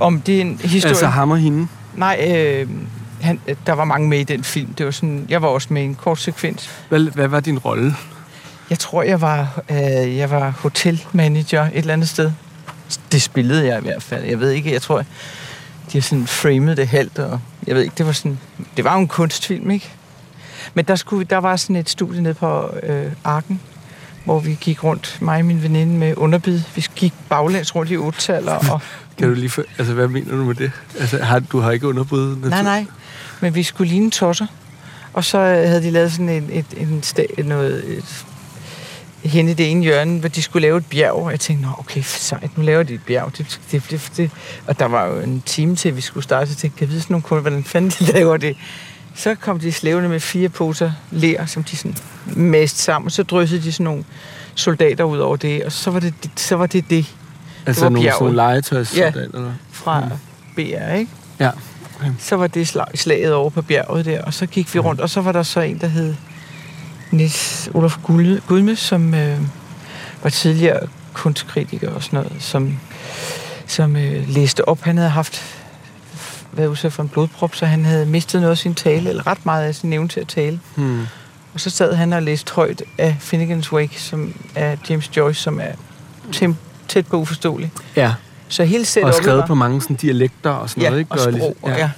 Om 0.00 0.20
det 0.20 0.36
er 0.36 0.40
en 0.40 0.60
historie... 0.64 0.90
Altså 0.90 1.06
ham 1.06 1.30
og 1.30 1.38
hende. 1.38 1.68
Nej, 1.94 2.34
øh, 2.36 2.68
han, 3.20 3.40
der 3.66 3.72
var 3.72 3.84
mange 3.84 4.08
med 4.08 4.18
i 4.18 4.24
den 4.24 4.44
film. 4.44 4.74
Det 4.74 4.86
var 4.86 4.92
sådan, 4.92 5.26
jeg 5.28 5.42
var 5.42 5.48
også 5.48 5.68
med 5.70 5.82
i 5.82 5.84
en 5.84 5.94
kort 5.94 6.20
sekvens. 6.20 6.70
Hvad, 6.88 7.00
hvad 7.00 7.28
var 7.28 7.40
din 7.40 7.58
rolle? 7.58 7.94
Jeg 8.70 8.78
tror, 8.78 9.02
jeg 9.02 9.20
var, 9.20 9.62
øh, 9.70 10.16
jeg 10.16 10.30
var 10.30 10.50
hotelmanager 10.50 11.62
et 11.62 11.70
eller 11.74 11.92
andet 11.92 12.08
sted. 12.08 12.32
Det 13.12 13.22
spillede 13.22 13.66
jeg 13.66 13.78
i 13.78 13.82
hvert 13.82 14.02
fald. 14.02 14.24
Jeg 14.24 14.40
ved 14.40 14.50
ikke, 14.50 14.72
jeg 14.72 14.82
tror, 14.82 14.98
de 14.98 15.04
har 15.92 16.00
sådan 16.00 16.26
framet 16.26 16.76
det 16.76 16.88
halvt, 16.88 17.18
og 17.18 17.40
jeg 17.66 17.74
ved 17.74 17.82
ikke, 17.82 17.94
det 17.98 18.06
var 18.06 18.12
sådan, 18.12 18.38
det 18.76 18.84
var 18.84 18.94
jo 18.94 19.00
en 19.00 19.08
kunstfilm, 19.08 19.70
ikke? 19.70 19.92
Men 20.74 20.84
der, 20.84 20.94
skulle, 20.96 21.24
der 21.24 21.36
var 21.38 21.56
sådan 21.56 21.76
et 21.76 21.90
studie 21.90 22.22
nede 22.22 22.34
på 22.34 22.74
øh, 22.82 23.12
Arken, 23.24 23.60
hvor 24.24 24.40
vi 24.40 24.56
gik 24.60 24.84
rundt, 24.84 25.18
mig 25.20 25.38
og 25.38 25.44
min 25.44 25.62
veninde 25.62 25.94
med 25.94 26.14
underbid. 26.16 26.60
Vi 26.74 26.86
gik 26.96 27.12
baglæns 27.28 27.74
rundt 27.74 27.90
i 27.90 27.96
ottaller, 27.96 28.52
og 28.72 28.80
Kan 29.18 29.28
du 29.28 29.34
lige 29.34 29.50
for, 29.50 29.62
altså, 29.78 29.94
hvad 29.94 30.08
mener 30.08 30.36
du 30.36 30.44
med 30.44 30.54
det? 30.54 30.72
Altså, 31.00 31.22
har, 31.22 31.38
du 31.38 31.60
har 31.60 31.70
ikke 31.70 31.88
underbud? 31.88 32.36
Nej, 32.36 32.62
nej. 32.62 32.86
Men 33.40 33.54
vi 33.54 33.62
skulle 33.62 33.90
ligne 33.90 34.10
tosser. 34.10 34.46
Og 35.12 35.24
så 35.24 35.38
øh, 35.38 35.68
havde 35.68 35.82
de 35.82 35.90
lavet 35.90 36.12
sådan 36.12 36.28
en, 36.28 36.48
et, 36.52 36.66
en 36.76 37.02
sta- 37.06 37.42
noget, 37.42 37.98
et, 37.98 38.24
hen 39.24 39.48
i 39.48 39.54
det 39.54 39.70
ene 39.70 39.82
hjørne, 39.82 40.18
hvor 40.20 40.28
de 40.28 40.42
skulle 40.42 40.62
lave 40.62 40.78
et 40.78 40.86
bjerg. 40.86 41.12
Og 41.12 41.30
jeg 41.30 41.40
tænkte, 41.40 41.66
Nå, 41.66 41.72
okay, 41.78 42.02
sejt, 42.04 42.58
nu 42.58 42.64
laver 42.64 42.82
de 42.82 42.94
et 42.94 43.00
bjerg. 43.06 43.32
Det, 43.38 43.60
det, 43.72 43.84
det, 43.90 44.10
det. 44.16 44.30
Og 44.66 44.78
der 44.78 44.84
var 44.84 45.06
jo 45.06 45.20
en 45.20 45.42
time 45.46 45.76
til, 45.76 45.96
vi 45.96 46.00
skulle 46.00 46.24
starte. 46.24 46.46
Så 46.46 46.50
jeg 46.52 46.56
tænkte, 46.56 46.78
kan 46.78 46.86
jeg 46.86 46.90
vide 46.90 47.00
sådan 47.00 47.14
nogle 47.14 47.22
kunder, 47.22 47.40
hvordan 47.40 47.64
fanden 47.64 47.90
de 47.90 48.12
laver 48.18 48.36
det? 48.36 48.56
Så 49.16 49.34
kom 49.34 49.60
de 49.60 49.72
slævende 49.72 50.08
med 50.08 50.20
fire 50.20 50.48
poser 50.48 50.92
ler, 51.10 51.46
som 51.46 51.64
de 51.64 51.76
sådan 51.76 51.96
mast 52.26 52.78
sammen. 52.78 53.06
Og 53.06 53.12
så 53.12 53.22
dryssede 53.22 53.62
de 53.62 53.72
sådan 53.72 53.84
nogle 53.84 54.04
soldater 54.54 55.04
ud 55.04 55.18
over 55.18 55.36
det. 55.36 55.64
Og 55.64 55.72
så 55.72 55.90
var 55.90 56.00
det 56.00 56.14
så 56.36 56.56
var 56.56 56.66
det, 56.66 56.90
det 56.90 57.14
Altså 57.66 57.82
var 57.84 57.88
nogle 57.90 58.10
sådan 58.10 58.22
nogle 58.22 58.36
legetøjs 58.36 58.96
Ja. 58.96 59.12
fra 59.72 60.08
BR, 60.56 60.92
ikke? 60.94 61.10
Ja. 61.40 61.50
så 62.18 62.36
var 62.36 62.46
det 62.46 62.68
slag, 62.68 62.86
slaget 62.94 63.32
over 63.34 63.50
på 63.50 63.62
bjerget 63.62 64.04
der, 64.04 64.22
og 64.22 64.34
så 64.34 64.46
gik 64.46 64.74
vi 64.74 64.78
rundt, 64.78 65.00
og 65.00 65.10
så 65.10 65.20
var 65.20 65.32
der 65.32 65.42
så 65.42 65.60
en, 65.60 65.78
der 65.78 65.86
hed 65.86 66.14
Niels 67.10 67.70
Olof 67.74 67.98
Gudme, 68.48 68.76
som 68.76 69.14
øh, 69.14 69.38
var 70.22 70.30
tidligere 70.30 70.80
kunstkritiker 71.12 71.90
og 71.90 72.02
sådan 72.02 72.16
noget, 72.16 72.32
som, 72.42 72.78
som 73.66 73.96
øh, 73.96 74.28
læste 74.28 74.68
op. 74.68 74.80
Han 74.82 74.96
havde 74.96 75.10
haft 75.10 75.42
været 76.56 76.68
udsat 76.68 76.92
for 76.92 77.02
en 77.02 77.08
blodprop, 77.08 77.54
så 77.54 77.66
han 77.66 77.84
havde 77.84 78.06
mistet 78.06 78.40
noget 78.40 78.50
af 78.50 78.58
sin 78.58 78.74
tale, 78.74 79.08
eller 79.10 79.26
ret 79.26 79.46
meget 79.46 79.64
af 79.64 79.74
sin 79.74 79.92
evne 79.92 80.08
til 80.08 80.20
at 80.20 80.28
tale. 80.28 80.60
Hmm. 80.76 81.00
Og 81.54 81.60
så 81.60 81.70
sad 81.70 81.94
han 81.94 82.12
og 82.12 82.22
læste 82.22 82.52
højt 82.54 82.82
af 82.98 83.16
Finnegan's 83.20 83.72
Wake, 83.72 84.00
som 84.02 84.34
er 84.54 84.76
James 84.90 85.16
Joyce, 85.16 85.42
som 85.42 85.60
er 85.60 85.72
tem- 86.36 86.54
tæt 86.88 87.06
på 87.06 87.16
uforståelig. 87.16 87.72
Ja, 87.96 88.14
Så 88.48 88.64
hele 88.64 88.82
og 88.82 88.86
setupet 88.86 89.14
skrevet 89.14 89.38
var... 89.40 89.46
på 89.46 89.54
mange 89.54 89.82
sådan 89.82 89.96
dialekter 89.96 90.50
og 90.50 90.70
sådan 90.70 90.82
Ja, 90.82 90.88
noget, 90.88 91.00
ikke? 91.00 91.12
og 91.12 91.18
sprog, 91.18 91.32
ligesom- 91.32 91.54
ja. 91.66 91.76
ja. 91.78 91.90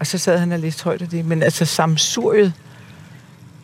Og 0.00 0.06
så 0.06 0.18
sad 0.18 0.38
han 0.38 0.52
og 0.52 0.58
læste 0.58 0.84
højt 0.84 1.02
af 1.02 1.08
det. 1.08 1.24
Men 1.24 1.42
altså 1.42 1.64
samsuriet 1.64 2.52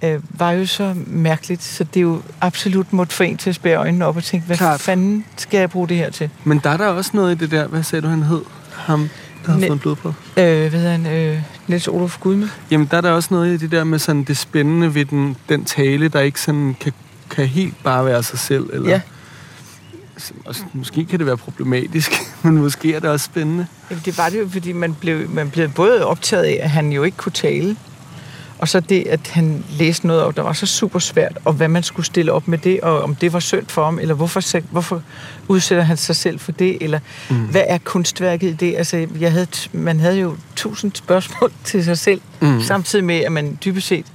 øh, 0.02 0.20
var 0.30 0.50
jo 0.50 0.66
så 0.66 0.94
mærkeligt, 1.06 1.62
så 1.62 1.84
det 1.84 1.96
er 1.96 2.02
jo 2.02 2.22
absolut 2.40 2.92
måtte 2.92 3.14
få 3.14 3.22
en 3.22 3.36
til 3.36 3.50
at 3.50 3.56
spære 3.56 3.76
øjnene 3.76 4.06
op 4.06 4.16
og 4.16 4.24
tænke, 4.24 4.46
hvad 4.46 4.56
Klart. 4.56 4.80
fanden 4.80 5.24
skal 5.36 5.58
jeg 5.60 5.70
bruge 5.70 5.88
det 5.88 5.96
her 5.96 6.10
til? 6.10 6.30
Men 6.44 6.58
der 6.64 6.70
er 6.70 6.76
der 6.76 6.86
også 6.86 7.10
noget 7.14 7.34
i 7.34 7.38
det 7.38 7.50
der, 7.50 7.66
hvad 7.66 7.82
sagde 7.82 8.02
du, 8.02 8.08
han 8.08 8.22
hed? 8.22 8.42
Ham, 8.72 9.08
der 9.46 9.52
har 9.52 9.58
Ne- 9.58 9.66
fået 9.66 9.72
en 9.76 9.78
blodprøve. 9.78 10.14
Øh, 10.36 10.44
hvad 10.70 10.70
hedder 10.70 10.90
han? 10.90 11.06
Øh, 11.06 11.38
Niels 11.66 11.88
Olof 11.88 12.18
Gudme? 12.20 12.50
Jamen, 12.70 12.88
der 12.90 12.96
er 12.96 13.00
der 13.00 13.10
også 13.10 13.28
noget 13.34 13.54
i 13.54 13.56
det 13.56 13.70
der 13.70 13.84
med 13.84 13.98
sådan 13.98 14.24
det 14.24 14.36
spændende 14.36 14.94
ved 14.94 15.04
den, 15.04 15.36
den 15.48 15.64
tale, 15.64 16.08
der 16.08 16.20
ikke 16.20 16.40
sådan 16.40 16.76
kan, 16.80 16.92
kan 17.30 17.46
helt 17.46 17.74
bare 17.84 18.04
være 18.06 18.22
sig 18.22 18.38
selv. 18.38 18.70
Eller, 18.72 18.88
Ja. 18.90 19.00
S- 20.20 20.32
måske 20.72 21.04
kan 21.04 21.18
det 21.18 21.26
være 21.26 21.36
problematisk, 21.36 22.12
men 22.42 22.56
måske 22.56 22.94
er 22.94 23.00
det 23.00 23.10
også 23.10 23.24
spændende. 23.24 23.66
Jamen, 23.90 24.02
det 24.04 24.18
var 24.18 24.28
det 24.28 24.40
jo, 24.40 24.48
fordi 24.48 24.72
man 24.72 24.94
blev, 24.94 25.30
man 25.30 25.50
blev 25.50 25.68
både 25.70 26.06
optaget 26.06 26.44
af, 26.44 26.58
at 26.62 26.70
han 26.70 26.92
jo 26.92 27.02
ikke 27.02 27.16
kunne 27.16 27.32
tale, 27.32 27.76
og 28.62 28.68
så 28.68 28.80
det, 28.80 29.06
at 29.06 29.20
han 29.28 29.64
læste 29.70 30.06
noget 30.06 30.22
op, 30.22 30.36
der 30.36 30.42
var 30.42 30.52
så 30.52 30.66
super 30.66 30.98
svært, 30.98 31.38
og 31.44 31.52
hvad 31.52 31.68
man 31.68 31.82
skulle 31.82 32.06
stille 32.06 32.32
op 32.32 32.48
med 32.48 32.58
det, 32.58 32.80
og 32.80 33.02
om 33.02 33.14
det 33.14 33.32
var 33.32 33.40
synd 33.40 33.66
for 33.66 33.84
ham, 33.84 33.98
eller 33.98 34.14
hvorfor, 34.14 34.60
hvorfor 34.70 35.02
udsætter 35.48 35.84
han 35.84 35.96
sig 35.96 36.16
selv 36.16 36.38
for 36.38 36.52
det, 36.52 36.78
eller 36.80 37.00
mm. 37.30 37.36
hvad 37.36 37.64
er 37.66 37.78
kunstværket 37.78 38.48
i 38.48 38.52
det? 38.52 38.76
Altså, 38.76 39.06
jeg 39.20 39.32
havde, 39.32 39.46
man 39.72 40.00
havde 40.00 40.18
jo 40.18 40.36
tusind 40.56 40.92
spørgsmål 40.94 41.52
til 41.64 41.84
sig 41.84 41.98
selv, 41.98 42.20
Mm. 42.40 42.60
samtidig 42.62 43.04
med, 43.04 43.20
at 43.20 43.32
man 43.32 43.58
dybest 43.64 43.86
set 43.86 44.06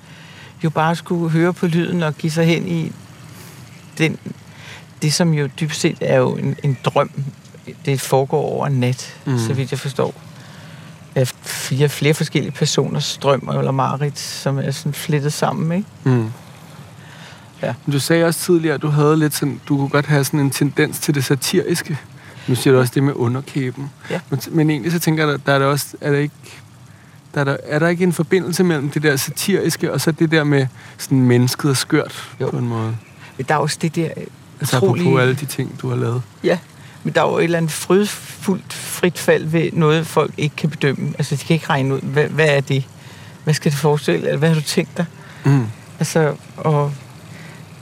jo 0.64 0.70
bare 0.70 0.96
skulle 0.96 1.30
høre 1.30 1.54
på 1.54 1.68
lyden 1.68 2.04
og 2.04 2.16
give 2.18 2.32
sig 2.32 2.46
hen 2.46 2.68
i 2.68 2.92
den, 3.98 4.18
det, 5.02 5.14
som 5.14 5.34
jo 5.34 5.50
dybest 5.60 5.82
set 5.82 5.98
er 6.02 6.18
jo 6.18 6.36
en, 6.36 6.56
en 6.64 6.78
drøm. 6.86 7.10
Det 7.86 8.02
foregår 8.02 8.42
over 8.42 8.70
nat, 8.70 9.16
mm. 9.26 9.40
så 9.40 9.54
vidt 9.54 9.72
jeg 9.72 9.80
forstår. 9.80 10.27
Fire, 11.26 11.90
flere 11.90 12.14
forskellige 12.14 12.52
personers 12.52 13.18
drøm 13.18 13.50
eller 13.58 13.72
marit, 13.72 14.20
som 14.20 14.58
er 14.58 14.72
sådan 14.72 14.94
flettet 14.94 15.34
sammen, 15.34 15.72
ikke? 15.78 15.88
Mm. 16.04 16.32
Ja. 17.62 17.74
Du 17.92 18.00
sagde 18.00 18.26
også 18.26 18.40
tidligere, 18.40 18.76
at 18.76 18.82
du 18.82 18.88
havde 18.88 19.18
lidt 19.18 19.34
sådan, 19.34 19.62
du 19.68 19.78
kunne 19.78 19.90
godt 19.90 20.06
have 20.06 20.24
sådan 20.24 20.40
en 20.40 20.50
tendens 20.52 21.00
til 21.00 21.16
det 21.16 21.26
satiriske. 21.26 21.98
Nu 22.48 22.56
siger 22.56 22.74
du 22.74 22.80
også 22.80 22.92
det 22.96 23.04
med 23.04 23.14
underkæben. 23.16 23.90
Ja. 24.10 24.20
Men, 24.30 24.40
men 24.52 24.70
egentlig 24.70 24.92
så 24.92 25.00
tænker 25.00 25.24
jeg, 25.24 25.32
der, 25.32 25.38
der 25.46 25.54
er 25.54 25.60
der 25.60 25.66
også, 25.66 25.88
er 26.02 26.12
der 26.12 26.18
ikke, 26.18 26.34
der 27.34 27.40
er, 27.40 27.44
der, 27.44 27.58
er 27.64 27.80
der 27.80 27.88
ikke 27.88 28.04
en 28.04 28.14
forbindelse 28.14 28.64
mellem 28.64 28.90
det 28.90 29.04
der 29.04 29.16
satiriske, 29.16 29.94
og 29.94 30.02
så 30.02 30.12
det 30.12 30.32
der 30.32 30.44
med 30.44 30.68
sådan 30.98 31.22
mennesket 31.22 31.72
og 31.72 31.78
skørt 31.78 32.30
Jo. 32.42 32.50
på 32.50 32.58
en 32.58 32.68
måde? 32.68 32.96
Der 33.48 33.56
er 33.56 33.60
også 33.60 33.78
det 33.82 33.96
der 33.96 34.10
Altså 34.60 34.78
utrolige... 34.78 35.04
apropos 35.06 35.22
alle 35.22 35.34
de 35.36 35.46
ting, 35.46 35.82
du 35.82 35.90
har 35.90 35.96
lavet. 35.96 36.22
Ja, 36.44 36.58
men 37.08 37.14
der 37.14 37.22
er 37.22 37.30
jo 37.30 37.38
et 37.38 37.44
eller 37.44 37.58
andet 37.58 37.72
frydfuldt 37.72 38.74
frit 38.74 39.18
fald 39.18 39.46
ved 39.46 39.70
noget, 39.74 40.08
folk 40.08 40.34
ikke 40.38 40.56
kan 40.56 40.70
bedømme. 40.70 41.14
Altså, 41.18 41.36
de 41.36 41.46
kan 41.46 41.54
ikke 41.54 41.70
regne 41.70 41.96
ud, 41.96 42.00
hvad, 42.00 42.24
hvad 42.24 42.48
er 42.48 42.62
det? 42.62 42.84
Hvad 43.44 43.54
skal 43.54 43.72
det 43.72 43.80
forestille? 43.80 44.26
Eller 44.26 44.38
hvad 44.38 44.50
har 44.50 44.56
du 44.56 44.62
tænkt 44.62 44.98
dig? 44.98 45.06
Mm. 45.46 45.68
Altså, 46.00 46.36
og 46.58 46.94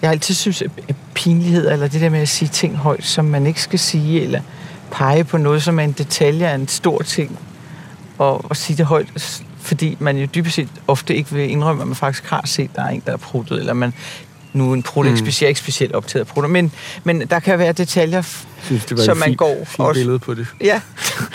jeg 0.02 0.10
har 0.10 0.12
altid 0.12 0.36
synes, 0.36 0.62
at 0.62 0.96
pinlighed, 1.14 1.72
eller 1.72 1.88
det 1.88 2.02
der 2.02 2.10
med 2.10 2.20
at 2.20 2.30
sige 2.30 2.50
ting 2.50 2.76
højt, 2.76 3.06
som 3.06 3.26
man 3.26 3.48
ikke 3.48 3.62
skal 3.62 3.80
sige, 3.80 4.22
eller 4.22 4.42
pege 4.92 5.24
på 5.24 5.38
noget, 5.38 5.64
som 5.64 5.80
er 5.80 5.84
en 5.84 5.92
detalje 5.92 6.48
af 6.48 6.56
en 6.56 6.68
stor 6.68 7.02
ting, 7.02 7.40
og, 8.18 8.50
og 8.50 8.58
sige 8.58 8.78
det 8.78 8.86
højt, 8.86 9.42
fordi 9.60 9.98
man 10.00 10.18
jo 10.18 10.26
dybest 10.26 10.56
set 10.56 10.70
ofte 10.88 11.16
ikke 11.16 11.32
vil 11.32 11.50
indrømme, 11.50 11.82
at 11.82 11.88
man 11.88 11.96
faktisk 11.96 12.26
har 12.30 12.42
set, 12.46 12.70
at 12.70 12.76
der 12.76 12.84
er 12.84 12.90
en, 12.90 13.04
der 13.06 13.14
er 13.14 13.18
pruttet, 13.18 13.60
eller 13.60 13.74
man 13.74 13.94
nu 14.56 14.74
en 14.74 14.84
prut, 14.84 15.06
Mm. 15.06 15.18
specielt, 15.18 15.50
ikke 15.50 15.60
specielt 15.60 15.94
optaget 15.94 16.22
af 16.22 16.28
men, 16.50 16.72
men 17.04 17.22
der 17.28 17.40
kan 17.40 17.60
være 17.60 17.72
detaljer, 17.72 18.22
synes, 18.64 18.86
det 18.86 18.98
var 18.98 19.04
et 19.14 19.18
man 19.20 19.26
fint, 19.28 19.38
går 19.38 19.56
fint 19.66 19.80
også- 19.88 20.00
billede 20.00 20.20
på 20.20 20.34
det. 20.34 20.48
ja, 20.62 20.82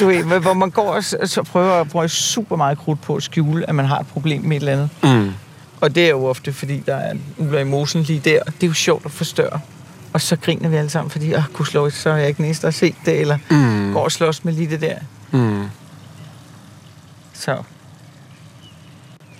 du 0.00 0.06
ved, 0.06 0.22
hvor- 0.40 0.54
man 0.54 0.70
går 0.70 0.94
og 0.94 1.28
så 1.28 1.42
prøver 1.42 1.72
at 1.72 1.88
bruge 1.88 2.08
super 2.08 2.56
meget 2.56 2.78
krudt 2.78 3.02
på 3.02 3.16
at 3.16 3.22
skjule, 3.22 3.68
at 3.68 3.74
man 3.74 3.84
har 3.86 3.98
et 3.98 4.06
problem 4.06 4.42
med 4.42 4.56
et 4.56 4.60
eller 4.68 4.72
andet. 4.72 4.90
Mm. 5.26 5.32
Og 5.80 5.94
det 5.94 6.04
er 6.04 6.08
jo 6.10 6.24
ofte, 6.26 6.52
fordi 6.52 6.82
der 6.86 6.96
er 6.96 7.10
en 7.38 7.50
i 7.60 7.64
mosen 7.64 8.02
lige 8.02 8.20
der. 8.24 8.42
Det 8.44 8.62
er 8.62 8.66
jo 8.66 8.72
sjovt 8.74 9.04
at 9.04 9.10
forstørre. 9.10 9.60
Og 10.12 10.20
så 10.20 10.36
griner 10.36 10.68
vi 10.68 10.76
alle 10.76 10.90
sammen, 10.90 11.10
fordi, 11.10 11.32
ah, 11.32 11.42
gudslov, 11.52 11.90
så 11.90 12.10
er 12.10 12.16
jeg 12.16 12.28
ikke 12.28 12.42
der 12.60 12.66
har 12.66 12.72
set 12.72 12.94
det, 13.06 13.20
eller 13.20 13.38
mm. 13.50 13.92
går 13.92 14.04
og 14.04 14.12
slås 14.12 14.44
med 14.44 14.52
lige 14.52 14.70
det 14.70 14.80
der. 14.80 14.94
Mm. 15.30 15.64
Så 17.34 17.56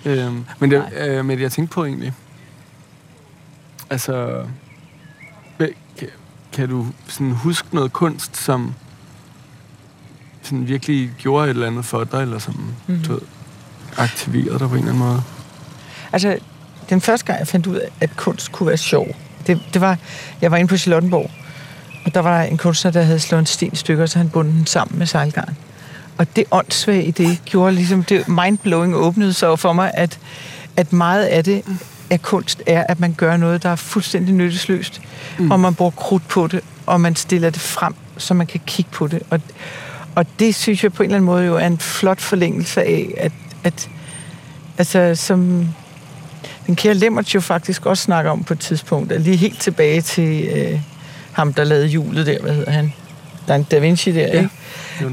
Øhm, 0.05 0.45
men, 0.59 0.71
det, 0.71 0.83
Nej. 0.97 1.07
øh, 1.07 1.25
men 1.25 1.39
jeg 1.39 1.51
tænkte 1.51 1.73
på 1.73 1.85
egentlig, 1.85 2.13
altså, 3.91 4.43
kan, 5.97 6.07
kan 6.53 6.69
du 6.69 6.87
sådan 7.07 7.31
huske 7.31 7.75
noget 7.75 7.93
kunst, 7.93 8.37
som 8.37 8.73
sådan 10.41 10.67
virkelig 10.67 11.11
gjorde 11.17 11.45
et 11.45 11.49
eller 11.49 11.67
andet 11.67 11.85
for 11.85 12.03
dig, 12.03 12.21
eller 12.21 12.39
som 12.39 12.53
mm. 12.53 12.93
Mhm. 12.93 13.03
du 13.03 13.13
ved, 13.13 13.21
aktiverede 13.97 14.59
dig 14.59 14.69
på 14.69 14.75
en 14.75 14.79
eller 14.79 14.93
anden 14.93 15.07
måde? 15.07 15.23
Altså, 16.13 16.37
den 16.89 17.01
første 17.01 17.25
gang, 17.25 17.39
jeg 17.39 17.47
fandt 17.47 17.67
ud 17.67 17.75
af, 17.75 17.89
at 17.99 18.17
kunst 18.17 18.51
kunne 18.51 18.67
være 18.67 18.77
sjov, 18.77 19.07
det, 19.47 19.61
det 19.73 19.81
var, 19.81 19.97
jeg 20.41 20.51
var 20.51 20.57
inde 20.57 20.69
på 20.69 20.77
Charlottenborg, 20.77 21.31
og 22.05 22.13
der 22.13 22.19
var 22.19 22.41
en 22.41 22.57
kunstner, 22.57 22.91
der 22.91 23.01
havde 23.01 23.19
slået 23.19 23.39
en 23.39 23.45
sten 23.45 23.75
stykker, 23.75 24.05
så 24.05 24.17
han 24.17 24.29
bundet 24.29 24.53
den 24.53 24.67
sammen 24.67 24.99
med 24.99 25.07
sejlgarn. 25.07 25.57
Og 26.17 26.35
det 26.35 26.43
åndssvage 26.51 27.03
i 27.03 27.11
det 27.11 27.41
gjorde 27.45 27.75
ligesom, 27.75 28.03
det 28.03 28.27
mindblowing 28.27 28.95
åbnede 28.95 29.33
sig 29.33 29.59
for 29.59 29.73
mig, 29.73 29.91
at, 29.93 30.19
at 30.77 30.93
meget 30.93 31.25
af 31.25 31.43
det 31.43 31.63
af 32.11 32.21
kunst 32.21 32.63
er, 32.65 32.83
at 32.89 32.99
man 32.99 33.13
gør 33.13 33.37
noget, 33.37 33.63
der 33.63 33.69
er 33.69 33.75
fuldstændig 33.75 34.35
nyttesløst, 34.35 35.01
mm. 35.39 35.51
og 35.51 35.59
man 35.59 35.75
bruger 35.75 35.91
krudt 35.91 36.27
på 36.27 36.47
det, 36.47 36.61
og 36.85 37.01
man 37.01 37.15
stiller 37.15 37.49
det 37.49 37.61
frem, 37.61 37.93
så 38.17 38.33
man 38.33 38.47
kan 38.47 38.61
kigge 38.65 38.91
på 38.91 39.07
det. 39.07 39.21
Og, 39.29 39.41
og 40.15 40.25
det 40.39 40.55
synes 40.55 40.83
jeg 40.83 40.93
på 40.93 41.03
en 41.03 41.09
eller 41.09 41.15
anden 41.15 41.25
måde 41.25 41.45
jo 41.45 41.55
er 41.55 41.67
en 41.67 41.79
flot 41.79 42.21
forlængelse 42.21 42.81
af, 42.81 43.13
at, 43.17 43.31
at 43.63 43.89
Altså, 44.77 45.15
som 45.15 45.67
den 46.67 46.75
kære 46.75 46.93
Lemmert 46.93 47.35
jo 47.35 47.39
faktisk 47.39 47.85
også 47.85 48.03
snakker 48.03 48.31
om 48.31 48.43
på 48.43 48.53
et 48.53 48.59
tidspunkt, 48.59 49.21
lige 49.21 49.37
helt 49.37 49.59
tilbage 49.59 50.01
til 50.01 50.47
øh, 50.55 50.79
ham, 51.31 51.53
der 51.53 51.63
lavede 51.63 51.87
julet 51.87 52.25
der, 52.25 52.41
hvad 52.41 52.53
hedder 52.53 52.71
han? 52.71 52.93
Der 53.47 53.53
er 53.53 53.57
en 53.57 53.63
Da 53.63 53.79
Vinci 53.79 54.11
der, 54.11 54.19
ja. 54.19 54.41
ikke? 54.41 54.49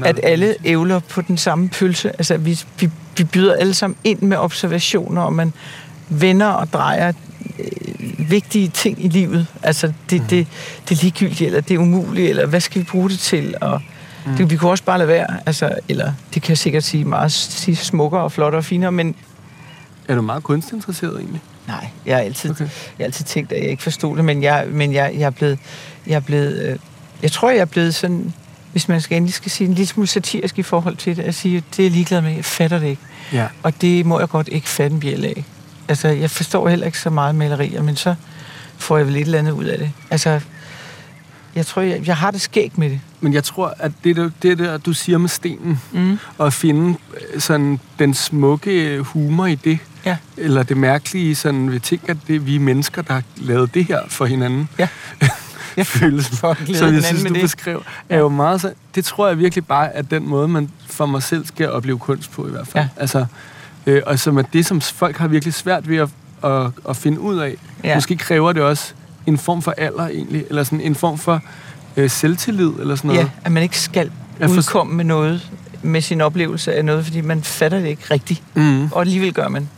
At 0.05 0.19
alle 0.23 0.55
ævler 0.65 0.99
på 0.99 1.21
den 1.21 1.37
samme 1.37 1.69
pølse. 1.69 2.09
Altså, 2.09 2.37
vi, 2.37 2.59
vi, 2.79 2.89
vi 3.17 3.23
byder 3.23 3.53
alle 3.53 3.73
sammen 3.73 3.97
ind 4.03 4.21
med 4.21 4.37
observationer, 4.37 5.21
og 5.21 5.33
man 5.33 5.53
vender 6.09 6.47
og 6.47 6.73
drejer 6.73 7.13
øh, 7.59 8.29
vigtige 8.29 8.67
ting 8.67 9.05
i 9.05 9.07
livet. 9.07 9.47
Altså, 9.63 9.93
det, 10.09 10.21
mm. 10.21 10.27
det, 10.27 10.47
det 10.89 10.97
er 10.97 11.03
ligegyldigt, 11.03 11.41
eller 11.41 11.61
det 11.61 11.73
er 11.73 11.79
umuligt, 11.79 12.29
eller 12.29 12.45
hvad 12.45 12.59
skal 12.59 12.81
vi 12.81 12.85
bruge 12.85 13.09
det 13.09 13.19
til? 13.19 13.55
Og 13.61 13.81
mm. 14.25 14.35
det, 14.35 14.49
vi 14.49 14.55
kunne 14.55 14.71
også 14.71 14.83
bare 14.83 14.97
lade 14.97 15.07
være. 15.07 15.39
Altså, 15.45 15.75
eller 15.89 16.13
det 16.33 16.41
kan 16.41 16.49
jeg 16.49 16.57
sikkert 16.57 16.83
sige 16.83 17.05
meget 17.05 17.31
sige 17.31 17.75
smukkere 17.75 18.21
og 18.21 18.31
flottere 18.31 18.59
og 18.59 18.65
finere, 18.65 18.91
men... 18.91 19.15
Er 20.07 20.15
du 20.15 20.21
meget 20.21 20.43
kunstinteresseret 20.43 21.19
egentlig? 21.19 21.41
Nej, 21.67 21.87
jeg 22.05 22.15
har 22.15 22.23
altid, 22.23 22.51
okay. 22.51 22.63
jeg 22.63 22.69
har 22.97 23.05
altid 23.05 23.25
tænkt, 23.25 23.51
at 23.51 23.61
jeg 23.61 23.69
ikke 23.69 23.83
forstod 23.83 24.17
det, 24.17 24.25
men 24.25 24.43
jeg, 24.43 24.67
men 24.71 24.93
jeg, 24.93 25.11
jeg 25.17 25.25
er 25.25 25.29
blevet... 25.29 25.59
Jeg, 26.07 26.15
er 26.15 26.19
blevet 26.19 26.65
øh, 26.65 26.77
jeg 27.23 27.31
tror, 27.31 27.49
jeg 27.49 27.59
er 27.59 27.65
blevet 27.65 27.95
sådan 27.95 28.33
hvis 28.71 28.87
man 28.87 29.01
skal 29.01 29.17
endelig 29.17 29.33
skal 29.33 29.51
sige 29.51 29.67
en 29.67 29.73
lille 29.73 29.87
smule 29.87 30.07
satirisk 30.07 30.59
i 30.59 30.63
forhold 30.63 30.95
til 30.95 31.17
det, 31.17 31.23
at 31.23 31.35
sige, 31.35 31.63
det 31.77 31.85
er 31.85 31.89
ligeglad 31.89 32.21
med, 32.21 32.31
jeg 32.31 32.45
fatter 32.45 32.79
det 32.79 32.87
ikke. 32.87 33.01
Ja. 33.33 33.47
Og 33.63 33.81
det 33.81 34.05
må 34.05 34.19
jeg 34.19 34.29
godt 34.29 34.49
ikke 34.51 34.69
fatte 34.69 34.93
en 34.93 34.99
bjæl 34.99 35.25
af. 35.25 35.45
Altså, 35.89 36.07
jeg 36.07 36.31
forstår 36.31 36.69
heller 36.69 36.85
ikke 36.85 36.99
så 36.99 37.09
meget 37.09 37.35
malerier, 37.35 37.81
men 37.81 37.95
så 37.95 38.15
får 38.77 38.97
jeg 38.97 39.07
vel 39.07 39.15
et 39.15 39.21
eller 39.21 39.39
andet 39.39 39.51
ud 39.51 39.65
af 39.65 39.77
det. 39.77 39.91
Altså, 40.09 40.41
jeg 41.55 41.65
tror, 41.65 41.81
jeg, 41.81 42.07
jeg 42.07 42.17
har 42.17 42.31
det 42.31 42.41
skægt 42.41 42.77
med 42.77 42.89
det. 42.89 42.99
Men 43.21 43.33
jeg 43.33 43.43
tror, 43.43 43.73
at 43.79 43.91
det, 44.03 44.15
det, 44.15 44.33
det 44.41 44.57
der, 44.57 44.77
du 44.77 44.93
siger 44.93 45.17
med 45.17 45.29
stenen, 45.29 45.81
mm. 45.91 46.19
og 46.37 46.47
at 46.47 46.53
finde 46.53 46.97
øh, 47.33 47.41
sådan 47.41 47.79
den 47.99 48.13
smukke 48.13 48.99
humor 49.01 49.45
i 49.45 49.55
det, 49.55 49.79
ja. 50.05 50.17
eller 50.37 50.63
det 50.63 50.77
mærkelige, 50.77 51.35
sådan, 51.35 51.71
vi 51.71 51.79
tænker, 51.79 52.13
at 52.13 52.17
det 52.27 52.35
er 52.35 52.39
vi 52.39 52.57
mennesker, 52.57 53.01
der 53.01 53.13
har 53.13 53.23
lavet 53.37 53.73
det 53.73 53.85
her 53.85 53.99
for 54.07 54.25
hinanden. 54.25 54.69
Ja. 54.79 54.87
ja. 55.77 55.83
følelsen, 55.83 56.37
som 56.37 56.93
jeg 56.93 57.03
synes, 57.03 57.23
du 57.23 57.33
beskrev, 57.33 57.83
er 58.09 58.19
jo 58.19 58.29
meget 58.29 58.61
så... 58.61 58.73
Det 58.95 59.05
tror 59.05 59.27
jeg 59.27 59.37
virkelig 59.37 59.65
bare 59.65 59.95
er 59.95 60.01
den 60.01 60.27
måde, 60.27 60.47
man 60.47 60.69
for 60.87 61.05
mig 61.05 61.23
selv 61.23 61.45
skal 61.45 61.71
opleve 61.71 61.99
kunst 61.99 62.31
på 62.31 62.47
i 62.47 62.51
hvert 62.51 62.67
fald. 62.67 62.83
Ja. 62.83 62.89
Altså, 63.01 63.25
øh, 63.89 64.01
og 64.05 64.19
som 64.19 64.37
er 64.37 64.41
det, 64.41 64.65
som 64.65 64.81
folk 64.81 65.17
har 65.17 65.27
virkelig 65.27 65.53
svært 65.53 65.89
ved 65.89 65.97
at, 65.97 66.09
at, 66.43 66.71
at 66.89 66.97
finde 66.97 67.19
ud 67.19 67.37
af. 67.37 67.55
Ja. 67.83 67.95
Måske 67.95 68.17
kræver 68.17 68.53
det 68.53 68.61
også 68.61 68.93
en 69.25 69.37
form 69.37 69.61
for 69.61 69.73
alder 69.77 70.07
egentlig, 70.07 70.45
eller 70.49 70.63
sådan 70.63 70.81
en 70.81 70.95
form 70.95 71.17
for 71.17 71.41
øh, 71.97 72.09
selvtillid, 72.09 72.71
eller 72.79 72.95
sådan 72.95 73.07
noget. 73.07 73.21
Ja, 73.21 73.29
at 73.43 73.51
man 73.51 73.63
ikke 73.63 73.79
skal 73.79 74.11
udkomme 74.49 74.93
med 74.93 75.05
noget, 75.05 75.51
med 75.81 76.01
sin 76.01 76.21
oplevelse 76.21 76.73
af 76.75 76.85
noget, 76.85 77.05
fordi 77.05 77.21
man 77.21 77.43
fatter 77.43 77.79
det 77.79 77.87
ikke 77.87 78.03
rigtigt. 78.11 78.43
Mm. 78.53 78.91
Og 78.91 79.01
alligevel 79.01 79.33
gør 79.33 79.47
man. 79.47 79.69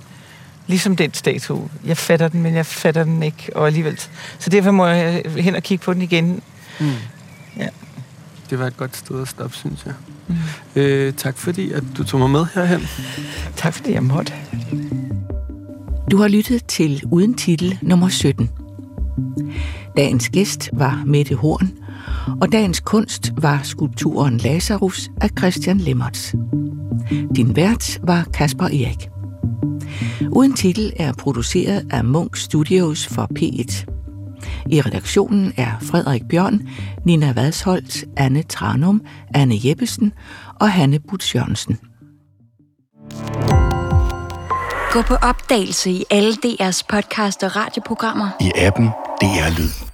Ligesom 0.67 0.95
den 0.95 1.13
statue. 1.13 1.69
Jeg 1.85 1.97
fatter 1.97 2.27
den, 2.27 2.41
men 2.41 2.55
jeg 2.55 2.65
fatter 2.65 3.03
den 3.03 3.23
ikke, 3.23 3.49
og 3.55 3.67
alligevel. 3.67 3.99
Så 4.39 4.49
derfor 4.49 4.71
må 4.71 4.87
jeg 4.87 5.21
hen 5.37 5.55
og 5.55 5.63
kigge 5.63 5.83
på 5.83 5.93
den 5.93 6.01
igen. 6.01 6.41
Mm. 6.79 6.91
Ja. 7.57 7.67
Det 8.51 8.59
var 8.59 8.67
et 8.67 8.77
godt 8.77 8.97
sted 8.97 9.21
at 9.21 9.27
stoppe, 9.27 9.55
synes 9.55 9.85
jeg. 9.85 9.93
Mm. 10.27 10.35
Øh, 10.75 11.13
tak 11.13 11.37
fordi, 11.37 11.71
at 11.71 11.83
du 11.97 12.03
tog 12.03 12.19
mig 12.19 12.29
med 12.29 12.45
herhen. 12.53 12.81
Tak 13.55 13.73
fordi 13.73 13.91
jeg 13.91 14.03
måtte. 14.03 14.33
Du 16.11 16.17
har 16.17 16.27
lyttet 16.27 16.65
til 16.65 17.03
Uden 17.11 17.33
Titel 17.33 17.79
nummer 17.81 18.09
17. 18.09 18.49
Dagens 19.97 20.29
gæst 20.29 20.69
var 20.73 21.03
Mette 21.05 21.35
Horn, 21.35 21.71
og 22.41 22.51
dagens 22.51 22.79
kunst 22.79 23.33
var 23.37 23.59
skulpturen 23.63 24.37
Lazarus 24.37 25.09
af 25.21 25.29
Christian 25.37 25.77
Lemmerts. 25.77 26.35
Din 27.35 27.55
vært 27.55 27.99
var 28.03 28.27
Kasper 28.33 28.65
Erik. 28.65 29.09
Uden 30.29 30.53
titel 30.53 30.93
er 30.95 31.13
produceret 31.13 31.87
af 31.91 32.05
Munk 32.05 32.35
Studios 32.35 33.07
for 33.07 33.29
P1. 33.39 33.90
I 34.69 34.81
redaktionen 34.81 35.53
er 35.57 35.71
Frederik 35.81 36.21
Bjørn, 36.29 36.61
Nina 37.05 37.31
Vadsholt, 37.31 38.03
Anne 38.17 38.43
Tranum, 38.43 39.01
Anne 39.33 39.55
Jeppesen 39.63 40.13
og 40.59 40.71
Hanne 40.71 40.99
Butz 40.99 41.35
Jørgensen. 41.35 41.79
Gå 44.91 45.01
på 45.01 45.15
opdagelse 45.15 45.91
i 45.91 46.03
alle 46.09 46.33
DR's 46.45 46.81
podcast 46.89 47.43
og 47.43 47.55
radioprogrammer. 47.55 48.29
I 48.41 48.51
appen 48.55 48.85
DR 49.21 49.59
Lyd. 49.59 49.90